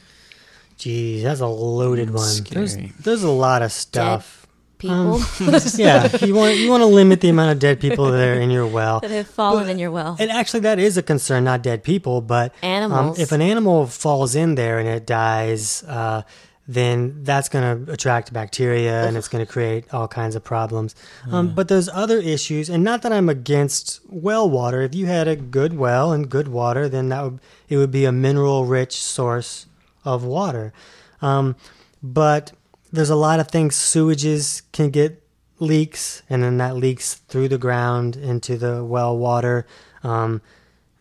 [0.78, 2.44] Geez, that's a loaded Mm, one.
[2.50, 2.94] There's scary.
[2.98, 4.41] there's a lot of stuff.
[4.82, 5.22] People
[5.78, 8.50] yeah, you want you want to limit the amount of dead people that are in
[8.50, 9.00] your well.
[9.02, 10.16] that have fallen in your well.
[10.20, 13.18] And actually, that is a concern, not dead people, but Animals.
[13.18, 16.24] Um, if an animal falls in there and it dies, uh,
[16.68, 20.96] then that's going to attract bacteria and it's going to create all kinds of problems.
[21.30, 24.82] Um, but there's other issues, and not that I'm against well water.
[24.82, 28.06] If you had a good well and good water, then that would it would be
[28.06, 29.68] a mineral-rich source
[30.04, 30.74] of water.
[31.22, 31.56] Um,
[32.02, 32.52] but
[32.92, 33.76] there's a lot of things.
[33.76, 35.24] Sewages can get
[35.60, 39.66] leaks, and then that leaks through the ground into the well water.
[40.04, 40.42] Um,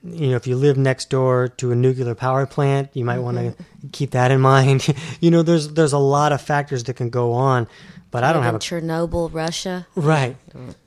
[0.02, 3.36] you know, if you live next door to a nuclear power plant, you might want
[3.36, 3.54] to
[3.92, 4.86] keep that in mind.
[5.20, 7.66] you know, there's there's a lot of factors that can go on,
[8.10, 9.86] but I don't have a Chernobyl, Russia.
[9.94, 10.36] right.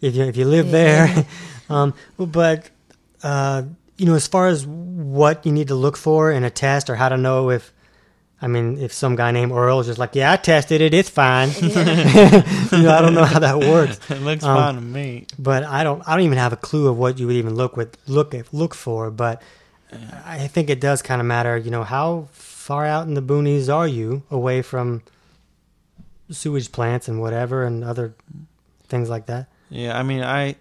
[0.01, 1.25] If you if you live there,
[1.69, 2.69] um, but
[3.21, 3.63] uh,
[3.97, 6.95] you know, as far as what you need to look for in a test or
[6.95, 7.73] how to know if
[8.43, 11.09] I mean, if some guy named Earl is just like, yeah, I tested it, it's
[11.09, 11.49] fine.
[11.61, 13.99] you know, I don't know how that works.
[14.11, 15.25] it looks Um, fine to me.
[15.39, 17.77] but I don't I don't even have a clue of what you would even look
[17.77, 19.09] with look look for.
[19.11, 19.41] But
[20.25, 21.55] I think it does kind of matter.
[21.57, 25.03] You know, how far out in the boonies are you away from
[26.31, 28.15] sewage plants and whatever and other
[28.87, 29.47] things like that?
[29.69, 30.55] Yeah, I mean, I,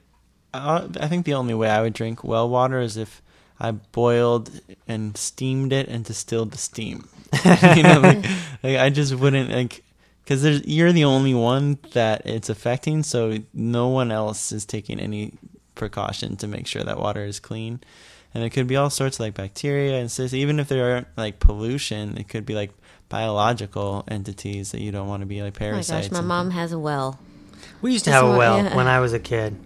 [0.53, 3.22] I, I think the only way I would drink well water is if
[3.62, 4.50] I boiled
[4.88, 7.08] and steamed it and distilled the steam.
[7.76, 8.24] you know, like,
[8.64, 9.84] like I just wouldn't like
[10.24, 14.98] because there's you're the only one that it's affecting, so no one else is taking
[14.98, 15.34] any
[15.76, 17.80] precaution to make sure that water is clean.
[18.34, 20.34] And it could be all sorts of like bacteria and cysts.
[20.34, 22.72] Even if there aren't like pollution, it could be like
[23.08, 26.08] biological entities that you don't want to be like Oh my parasites.
[26.08, 27.20] gosh, my and mom has a well.
[27.80, 28.74] We used to have a well yeah.
[28.74, 29.56] when I was a kid.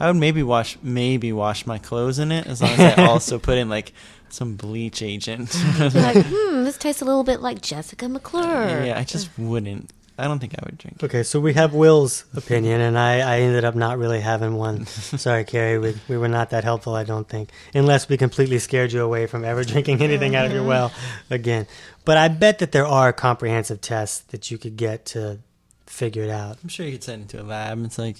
[0.00, 3.38] I would maybe wash maybe wash my clothes in it as long as I also
[3.38, 3.92] put in like
[4.30, 5.54] some bleach agent.
[5.78, 8.84] Like, hmm, this tastes a little bit like Jessica McClure.
[8.84, 9.90] yeah, I just wouldn't.
[10.20, 11.02] I don't think I would drink.
[11.02, 14.84] Okay, so we have Will's opinion, and I, I ended up not really having one.
[14.86, 18.92] Sorry, Carrie, we, we were not that helpful, I don't think, unless we completely scared
[18.92, 20.92] you away from ever drinking anything out of your well
[21.30, 21.66] again.
[22.04, 25.38] But I bet that there are comprehensive tests that you could get to
[25.86, 26.58] figure it out.
[26.62, 27.82] I'm sure you could send it to a lab.
[27.86, 28.18] It's like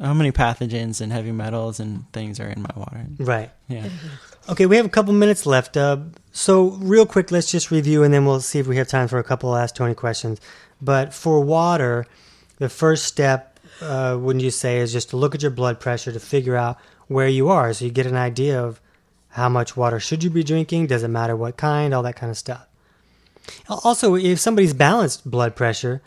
[0.00, 3.04] how many pathogens and heavy metals and things are in my water.
[3.18, 3.50] Right.
[3.68, 3.88] Yeah.
[4.48, 5.76] Okay, we have a couple minutes left.
[5.76, 5.98] Uh,
[6.32, 9.18] so, real quick, let's just review and then we'll see if we have time for
[9.18, 10.40] a couple of Ask Tony questions.
[10.80, 12.06] But for water,
[12.58, 16.12] the first step, uh, wouldn't you say, is just to look at your blood pressure
[16.12, 16.78] to figure out
[17.08, 18.80] where you are so you get an idea of
[19.30, 22.30] how much water should you be drinking, does it matter what kind, all that kind
[22.30, 22.66] of stuff.
[23.68, 26.02] Also, if somebody's balanced blood pressure,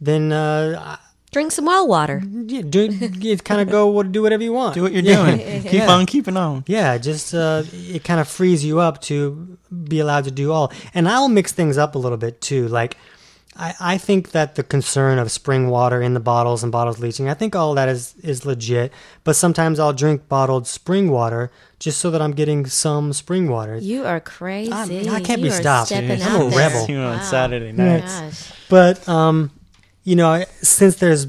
[0.00, 0.96] then uh,
[1.32, 2.22] Drink some well water.
[2.46, 4.74] yeah, do, you kind of go do whatever you want.
[4.74, 5.24] Do what you're Yeah.
[5.36, 5.62] doing.
[5.62, 5.90] Keep Yeah.
[5.90, 6.62] on keeping on.
[6.66, 9.56] Yeah, just uh, it kind of frees you up to
[9.88, 10.70] be allowed to do all.
[10.94, 12.68] And I'll mix things up a little bit too.
[12.68, 12.98] Like,
[13.56, 17.28] I, I think that the concern of spring water in the bottles and bottles leaching,
[17.30, 18.92] I think all that is, is legit.
[19.24, 23.76] But sometimes I'll drink bottled spring water just so that I'm getting some spring water.
[23.78, 24.70] You are crazy.
[24.72, 25.92] I can't be You are stopped.
[25.92, 26.86] I'm a rebel.
[26.88, 27.22] You know, on Wow.
[27.24, 28.20] Saturday nights.
[28.20, 28.52] gosh.
[28.68, 29.50] But um,
[30.04, 31.26] you know, since there's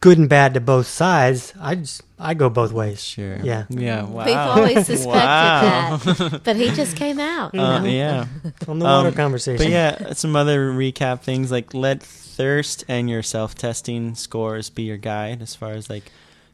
[0.00, 3.02] good and bad to both sides, I just I go both ways.
[3.02, 3.36] Sure.
[3.42, 3.64] Yeah.
[3.68, 4.04] Yeah.
[4.04, 4.24] Wow.
[4.24, 5.96] We've always suspected Wow.
[5.98, 7.54] that, but he just came out.
[7.54, 7.84] You Uh, know?
[7.88, 8.26] yeah.
[8.68, 9.58] On the water Um, conversation.
[9.64, 14.84] But yeah, some other recap things like let thirst and your self testing scores be
[14.84, 16.10] your guide as far as like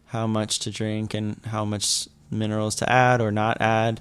[0.07, 4.01] how much to drink and how much minerals to add or not add.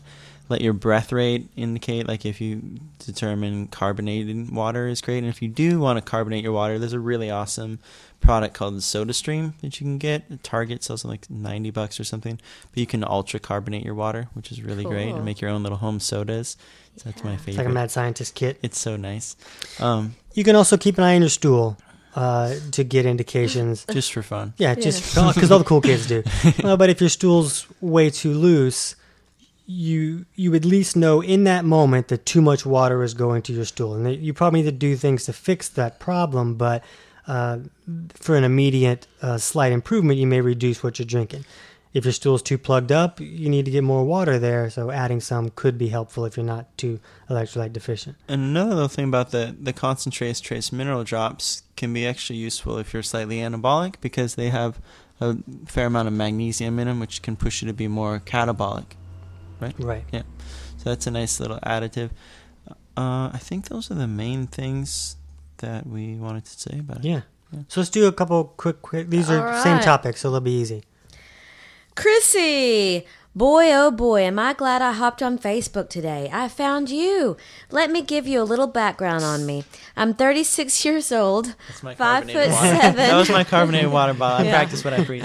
[0.51, 2.61] Let your breath rate indicate like if you
[2.99, 5.19] determine carbonated water is great.
[5.19, 7.79] And if you do want to carbonate your water, there's a really awesome
[8.19, 10.43] product called the Soda Stream that you can get.
[10.43, 12.37] Target sells it like 90 bucks or something.
[12.71, 15.63] But you can ultra carbonate your water, which is really great, and make your own
[15.63, 16.57] little home sodas.
[16.97, 17.35] So that's my Yeah.
[17.37, 17.63] it's favorite.
[17.63, 18.59] like a mad scientist kit.
[18.61, 19.35] It's so nice.
[19.79, 21.77] Um, You can also keep an eye on your stool
[22.15, 23.85] uh, to get indications.
[23.89, 24.53] just for fun.
[24.57, 26.23] Yeah, just because all the cool kids do.
[26.63, 28.95] Uh, but if your stool's way too loose,
[29.71, 33.53] you you at least know in that moment that too much water is going to
[33.53, 36.55] your stool, and you probably need to do things to fix that problem.
[36.55, 36.83] But
[37.27, 37.59] uh,
[38.13, 41.45] for an immediate uh, slight improvement, you may reduce what you're drinking.
[41.93, 44.69] If your stool's too plugged up, you need to get more water there.
[44.69, 48.15] So adding some could be helpful if you're not too electrolyte deficient.
[48.29, 52.77] And another little thing about the the concentrates trace mineral drops can be extra useful
[52.77, 54.79] if you're slightly anabolic because they have
[55.19, 58.95] a fair amount of magnesium in them, which can push you to be more catabolic.
[59.61, 59.75] Right.
[59.79, 60.03] Right.
[60.11, 60.23] Yeah.
[60.77, 62.09] So that's a nice little additive.
[62.97, 65.15] Uh, I think those are the main things
[65.57, 67.05] that we wanted to say about it.
[67.05, 67.21] Yeah.
[67.53, 67.59] Yeah.
[67.67, 69.09] So let's do a couple quick, quick.
[69.09, 70.83] These are All same topics, so they'll be easy.
[71.95, 73.05] Chrissy,
[73.35, 76.29] boy, oh boy, am I glad I hopped on Facebook today.
[76.31, 77.35] I found you.
[77.69, 79.65] Let me give you a little background on me.
[79.97, 82.79] I'm 36 years old, That's my five carbonated foot water.
[82.81, 82.95] seven.
[82.97, 84.45] that was my carbonated water bottle.
[84.45, 84.55] I Yeah.
[84.55, 85.23] practice what I preach.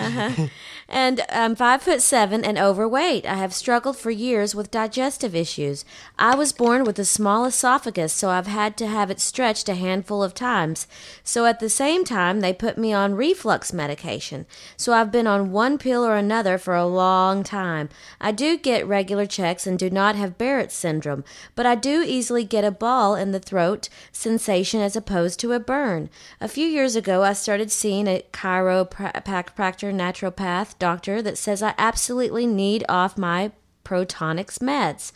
[0.88, 3.26] And I'm five foot seven and overweight.
[3.26, 5.84] I have struggled for years with digestive issues.
[6.18, 9.74] I was born with a small esophagus, so I've had to have it stretched a
[9.74, 10.86] handful of times.
[11.24, 14.46] So at the same time, they put me on reflux medication.
[14.76, 17.88] So I've been on one pill or another for a long time.
[18.20, 21.24] I do get regular checks and do not have Barrett's syndrome,
[21.56, 25.58] but I do easily get a ball in the throat sensation as opposed to a
[25.58, 26.10] burn.
[26.40, 32.46] A few years ago, I started seeing a chiropractor, naturopath doctor that says I absolutely
[32.46, 33.52] need off my
[33.84, 35.12] Protonix meds.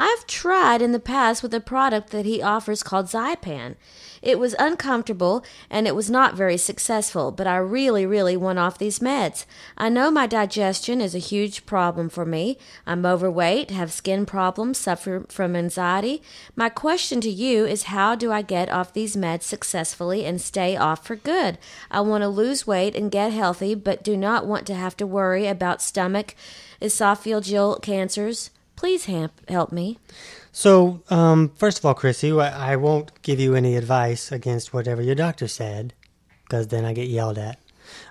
[0.00, 3.74] I've tried in the past with a product that he offers called Zypan.
[4.22, 8.78] It was uncomfortable and it was not very successful, but I really, really want off
[8.78, 9.44] these meds.
[9.76, 12.58] I know my digestion is a huge problem for me.
[12.86, 16.22] I'm overweight, have skin problems, suffer from anxiety.
[16.54, 20.76] My question to you is how do I get off these meds successfully and stay
[20.76, 21.58] off for good?
[21.90, 25.08] I want to lose weight and get healthy, but do not want to have to
[25.08, 26.36] worry about stomach,
[26.80, 28.50] esophageal cancers.
[28.78, 29.98] Please help, help me.
[30.52, 35.02] So, um, first of all, Chrissy, I, I won't give you any advice against whatever
[35.02, 35.94] your doctor said,
[36.44, 37.58] because then I get yelled at.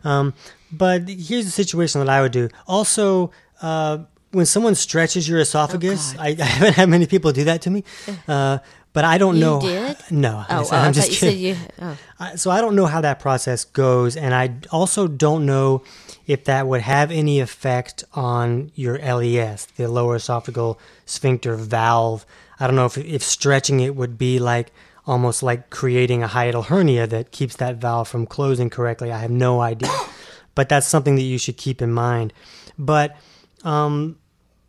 [0.04, 0.34] Um,
[0.72, 2.50] but here's the situation that I would do.
[2.68, 4.00] Also, uh,
[4.32, 7.70] when someone stretches your esophagus, Oh, I, I haven't had many people do that to
[7.70, 7.84] me,
[8.28, 8.58] uh,
[8.92, 9.62] but I don't You know.
[9.62, 9.98] did?
[10.12, 11.44] No, Oh, I, oh, I am just thought you said kidding.
[11.46, 11.56] you.
[11.82, 11.98] Oh.
[12.20, 15.84] I- so I don't know how that process goes, and I also don't know
[16.28, 22.26] if that would have any effect on your LES, the lower esophageal sphincter valve.
[22.60, 24.72] I don't know if if stretching it would be like
[25.06, 29.12] almost like creating a hiatal hernia that keeps that valve from closing correctly.
[29.12, 29.90] I have no idea,
[30.56, 32.34] but that's something that you should keep in mind.
[32.78, 33.16] But
[33.64, 34.18] um,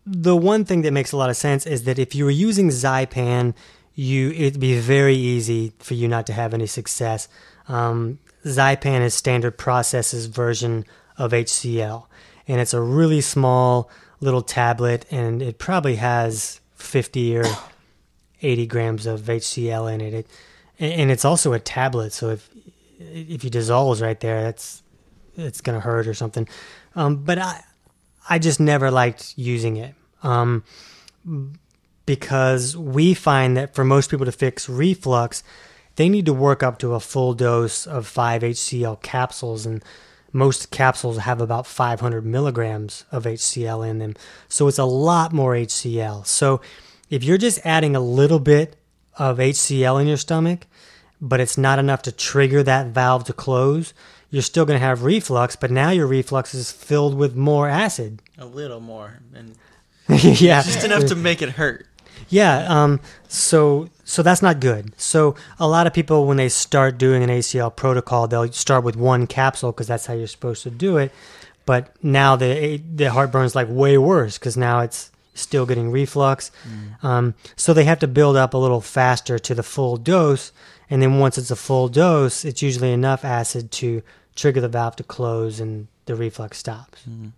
[0.07, 2.69] the one thing that makes a lot of sense is that if you were using
[2.69, 3.55] Zypan,
[3.95, 7.29] you it'd be very easy for you not to have any success.
[7.67, 10.85] Um, Zypan is Standard Process's version
[11.19, 12.07] of HCl,
[12.47, 13.91] and it's a really small
[14.21, 17.45] little tablet, and it probably has 50 or
[18.43, 20.15] 80 grams of HCl in it.
[20.15, 20.27] it
[20.79, 22.49] and it's also a tablet, so if
[23.01, 24.83] if you dissolves right there, that's
[25.37, 26.49] it's gonna hurt or something.
[26.95, 27.63] Um, but I
[28.29, 29.95] I just never liked using it.
[30.23, 30.65] Um,
[32.07, 35.43] because we find that for most people to fix reflux,
[35.97, 39.85] they need to work up to a full dose of 5 HCl capsules, and
[40.33, 44.15] most capsules have about 500 milligrams of HCl in them.
[44.49, 46.27] So it's a lot more HCl.
[46.27, 46.61] So
[47.11, 48.77] if you're just adding a little bit
[49.17, 50.67] of HCl in your stomach,
[51.21, 53.95] but it's not enough to trigger that valve to close,
[54.31, 58.21] you're still going to have reflux, but now your reflux is filled with more acid.
[58.37, 59.55] A little more, and
[60.09, 60.63] yeah.
[60.63, 61.87] just enough to make it hurt.
[62.29, 64.95] Yeah, um, so so that's not good.
[64.97, 68.97] So a lot of people, when they start doing an HCl protocol, they'll start with
[68.97, 71.13] one capsule because that's how you're supposed to do it.
[71.67, 76.51] But now the eh, the heartburn's like way worse because now it's still getting reflux.
[76.67, 77.05] Mm.
[77.05, 80.53] Um, so they have to build up a little faster to the full dose,
[80.89, 84.03] and then once it's a full dose, it's usually enough acid to
[84.35, 87.03] trigger the valve to close and the reflux stops.
[87.07, 87.33] Mm.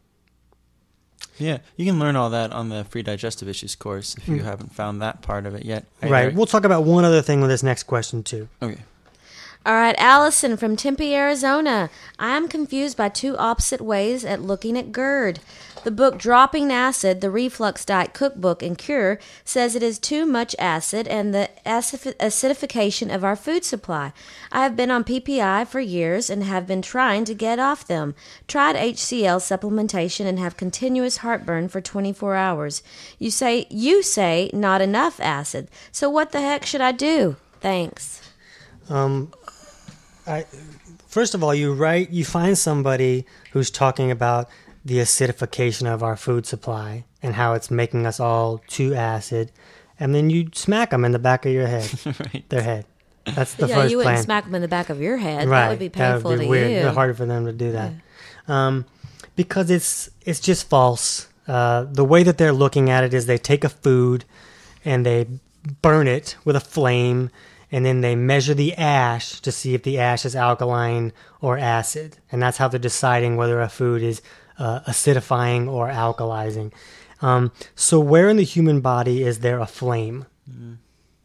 [1.40, 4.44] Yeah, you can learn all that on the free digestive issues course if you Mm.
[4.44, 5.84] haven't found that part of it yet.
[6.02, 6.32] Right.
[6.34, 8.48] We'll talk about one other thing with this next question too.
[8.62, 8.82] okay.
[9.66, 11.90] All right, Allison from Tempe, Arizona.
[12.18, 15.40] I am confused by two opposite ways at looking at GERD.
[15.82, 20.54] The book Dropping Acid, the Reflux Diet Cookbook and Cure, says it is too much
[20.58, 24.12] acid and the acidification of our food supply.
[24.52, 28.14] I have been on PPI for years and have been trying to get off them.
[28.46, 32.82] Tried HCl supplementation and have continuous heartburn for 24 hours.
[33.18, 35.68] You say you say not enough acid.
[35.90, 37.36] So what the heck should I do?
[37.60, 38.20] Thanks.
[38.90, 39.32] Um,
[40.26, 40.44] I
[41.10, 44.48] first of all, you write, you find somebody who's talking about
[44.84, 49.52] the acidification of our food supply and how it's making us all too acid,
[49.98, 52.44] and then you smack them in the back of your head, right.
[52.48, 52.86] their head.
[53.26, 54.24] That's the yeah, first you wouldn't plan.
[54.24, 55.46] smack them in the back of your head.
[55.48, 56.70] right, That would be painful to weird.
[56.70, 56.78] you.
[56.78, 57.92] It's harder for them to do that,
[58.48, 58.86] um,
[59.36, 61.28] because it's it's just false.
[61.46, 64.24] Uh, the way that they're looking at it is they take a food
[64.84, 65.26] and they
[65.82, 67.28] burn it with a flame
[67.72, 72.16] and then they measure the ash to see if the ash is alkaline or acid
[72.30, 74.22] and that's how they're deciding whether a food is
[74.60, 76.72] uh, acidifying or alkalizing
[77.22, 80.26] um, so where in the human body is there a flame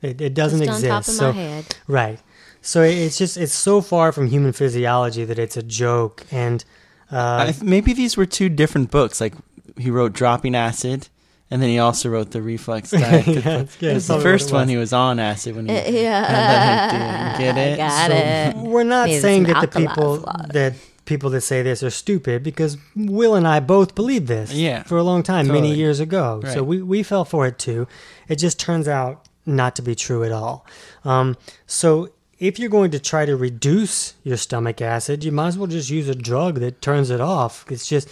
[0.01, 1.75] it, it doesn't Just on exist top of so my head.
[1.87, 2.19] right
[2.61, 6.63] so it's just it's so far from human physiology that it's a joke and
[7.11, 9.21] uh, I maybe these were two different books.
[9.21, 9.35] Like
[9.77, 11.07] he wrote Dropping Acid,
[11.51, 13.27] and then he also wrote the reflex Diet.
[13.27, 13.83] Yeah, Cookbook.
[13.83, 15.77] It was the first what one he was on acid when he.
[15.77, 17.77] Uh, yeah, and then he didn't get it.
[17.77, 18.55] Got so- it.
[18.71, 20.49] we're not Needs saying that the people flood.
[20.53, 20.73] that
[21.05, 24.97] people that say this are stupid because Will and I both believed this Yeah, for
[24.97, 26.41] a long time many years ago.
[26.45, 27.87] So we, we fell for it too.
[28.27, 30.65] It just turns out not to be true at all.
[31.03, 31.37] Um,
[31.67, 35.67] so if you're going to try to reduce your stomach acid, you might as well
[35.67, 37.65] just use a drug that turns it off.
[37.71, 38.09] It's just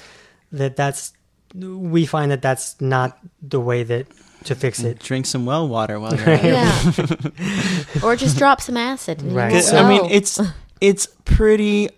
[0.52, 1.14] that that's
[1.56, 4.08] we find that that's not the way that
[4.46, 5.00] to fix it.
[5.00, 7.34] Drink some well water while you're at it.
[7.34, 8.04] Yeah.
[8.04, 9.22] or just drop some acid.
[9.22, 9.54] Right.
[9.54, 10.40] won't I mean, it's
[10.82, 11.90] it's pretty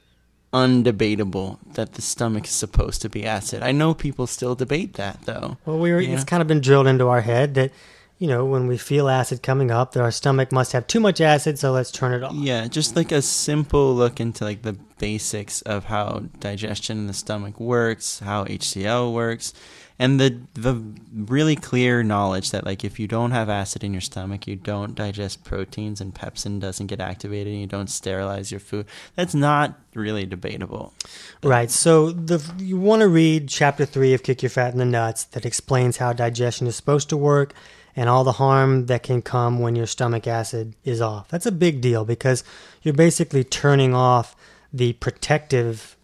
[0.55, 3.61] undebatable that the stomach is supposed to be acid.
[3.61, 5.57] I know people still debate that though.
[5.65, 6.13] Well, we were, Yeah.
[6.15, 7.71] it's kind of been drilled into our head that
[8.17, 11.19] you know, when we feel acid coming up, that our stomach must have too much
[11.19, 12.33] acid, so let's turn it off.
[12.33, 17.13] Yeah, just like a simple look into like the basics of how digestion in the
[17.13, 19.53] stomach works, how HCl works,
[19.99, 20.81] and the the
[21.13, 24.95] really clear knowledge that like if you don't have acid in your stomach, you don't
[24.95, 28.85] digest proteins and pepsin doesn't get activated, and you don't sterilize your food.
[29.15, 30.93] That's not really debatable.
[31.43, 31.69] Right.
[31.69, 35.25] So the you want to read chapter three of Kick Your Fat in the Nuts
[35.25, 37.53] that explains how digestion is supposed to work
[37.95, 41.29] and all the harm that can come when your stomach acid is off.
[41.29, 42.43] That's a big deal because
[42.81, 44.35] you're basically turning off
[44.73, 45.95] the protective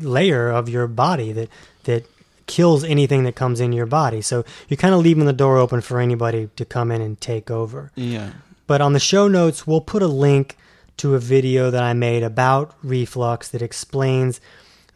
[0.00, 1.48] layer of your body that
[1.84, 2.06] that
[2.46, 4.20] kills anything that comes in your body.
[4.20, 7.50] So you're kind of leaving the door open for anybody to come in and take
[7.50, 7.92] over.
[7.94, 8.32] Yeah.
[8.66, 10.56] But on the show notes, we'll put a link
[10.98, 14.40] to a video that I made about reflux that explains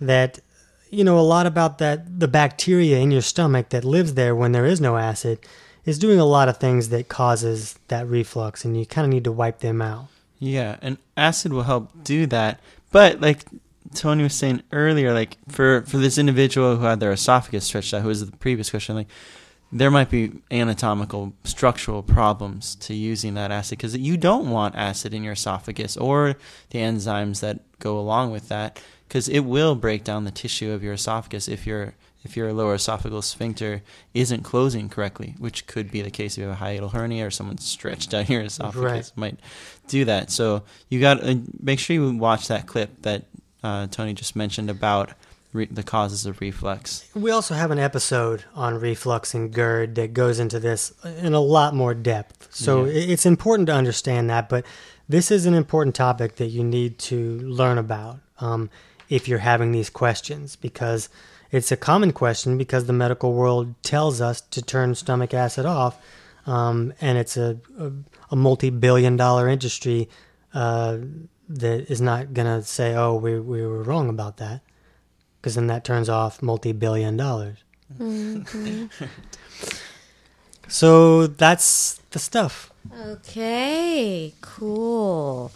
[0.00, 0.40] that
[0.90, 4.52] you know a lot about that the bacteria in your stomach that lives there when
[4.52, 5.38] there is no acid
[5.86, 9.24] is doing a lot of things that causes that reflux and you kind of need
[9.24, 10.08] to wipe them out.
[10.38, 12.60] Yeah, and acid will help do that.
[12.90, 13.44] But like
[13.94, 18.02] Tony was saying earlier, like for for this individual who had their esophagus stretched out,
[18.02, 19.08] who was the previous question, like
[19.72, 25.12] there might be anatomical structural problems to using that acid because you don't want acid
[25.12, 26.36] in your esophagus or
[26.70, 30.82] the enzymes that go along with that because it will break down the tissue of
[30.82, 31.94] your esophagus if your
[32.26, 36.48] if your lower esophageal sphincter isn't closing correctly, which could be the case if you
[36.48, 39.38] have a hiatal hernia or someone stretched out your esophagus might
[39.88, 40.30] do that.
[40.30, 43.24] So you got to make sure you watch that clip that
[43.62, 45.12] uh, Tony just mentioned about
[45.52, 47.08] re- the causes of reflux.
[47.14, 51.40] We also have an episode on reflux and GERD that goes into this in a
[51.40, 52.48] lot more depth.
[52.54, 53.12] So Yeah.
[53.12, 54.64] it's important to understand that, but
[55.08, 58.70] this is an important topic that you need to learn about um,
[59.08, 61.08] if you're having these questions because
[61.50, 65.98] it's a common question because the medical world tells us to turn stomach acid off,
[66.46, 67.92] um, and it's a, a,
[68.30, 70.08] a multi-billion dollar industry
[70.54, 70.98] uh,
[71.48, 74.60] that is not going to say, oh, we, we were wrong about that
[75.40, 77.58] because then that turns off multi-billion dollars.
[80.68, 82.72] so that's the stuff.
[83.00, 85.52] Okay, cool.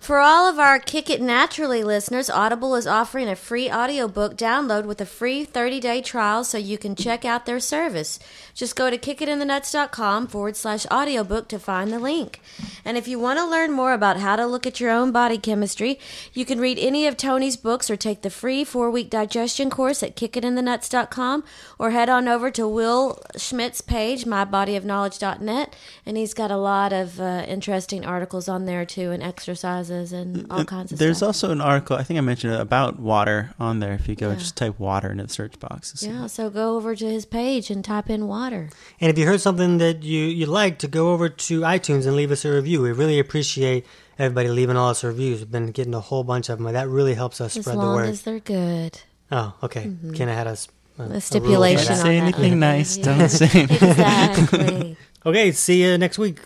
[0.00, 4.84] For all of our Kick It Naturally listeners, Audible is offering a free audiobook download
[4.84, 8.18] with a free 30 day trial so you can check out their service.
[8.54, 12.40] Just go to kickitinthenuts.com forward slash audiobook to find the link.
[12.84, 15.38] And if you want to learn more about how to look at your own body
[15.38, 15.98] chemistry,
[16.32, 20.02] you can read any of Tony's books or take the free four week digestion course
[20.02, 21.44] at kickitinthenuts.com
[21.78, 27.20] or head on over to Will Schmidt's page, mybodyofknowledge.net, and he's got a lot of
[27.20, 31.28] uh, interesting articles on there too, and exercises and all kinds of There's stuff.
[31.28, 33.92] also an article, I think I mentioned it, about water on there.
[33.94, 34.36] If you go Yeah.
[34.36, 36.02] just type water into the search box.
[36.06, 38.68] yeah, so go over to his page and type in water.
[39.00, 42.14] And if you heard something that you, you liked, to go over to iTunes and
[42.16, 42.82] leave us a review.
[42.82, 43.86] We really appreciate
[44.18, 45.40] everybody leaving all us reviews.
[45.40, 46.72] We've been getting a whole bunch of them.
[46.72, 48.00] That really helps us As spread the word.
[48.02, 48.98] as long as they're good.
[49.32, 49.84] oh, okay.
[49.86, 50.12] Mm-hmm.
[50.12, 51.88] Ken had us a, a rule A for stipulation that.
[51.88, 52.60] Don't say that anything one.
[52.60, 52.96] nice.
[52.98, 53.04] Yeah.
[53.18, 53.88] Don't say anything.
[53.90, 54.96] Exactly.
[55.26, 56.38] Okay, see you next week.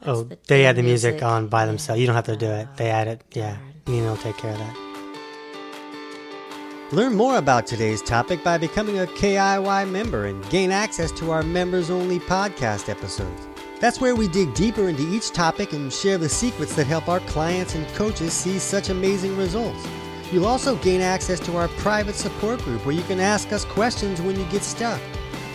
[0.00, 0.12] Hey, hey.
[0.12, 1.26] That's Oh, the they theme add the music, music.
[1.28, 1.66] on by Yeah.
[1.66, 2.00] themselves.
[2.00, 2.68] You don't have to do it.
[2.76, 3.22] They add it.
[3.32, 3.60] Yeah, Darn.
[3.86, 4.74] Nina will take care of that.
[6.90, 11.42] Learn more about today's topic by becoming a KIY member and gain access to our
[11.42, 13.46] members only podcast episodes.
[13.78, 17.20] That's where we dig deeper into each topic and share the secrets that help our
[17.20, 19.86] clients and coaches see such amazing results.
[20.32, 24.20] You'll also gain access to our private support group where you can ask us questions
[24.22, 25.00] when you get stuck.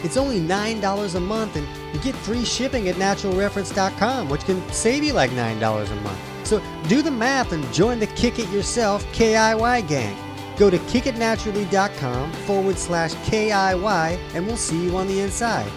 [0.04, 5.04] It's only $9 a month and you get free shipping at naturalreference.com, which can save
[5.04, 6.20] you like $9 a month.
[6.44, 10.18] So do the math and join the Kick It Yourself KIY gang.
[10.58, 15.72] Go to kickitnaturally.com forward slash KIY and we'll see you on the inside.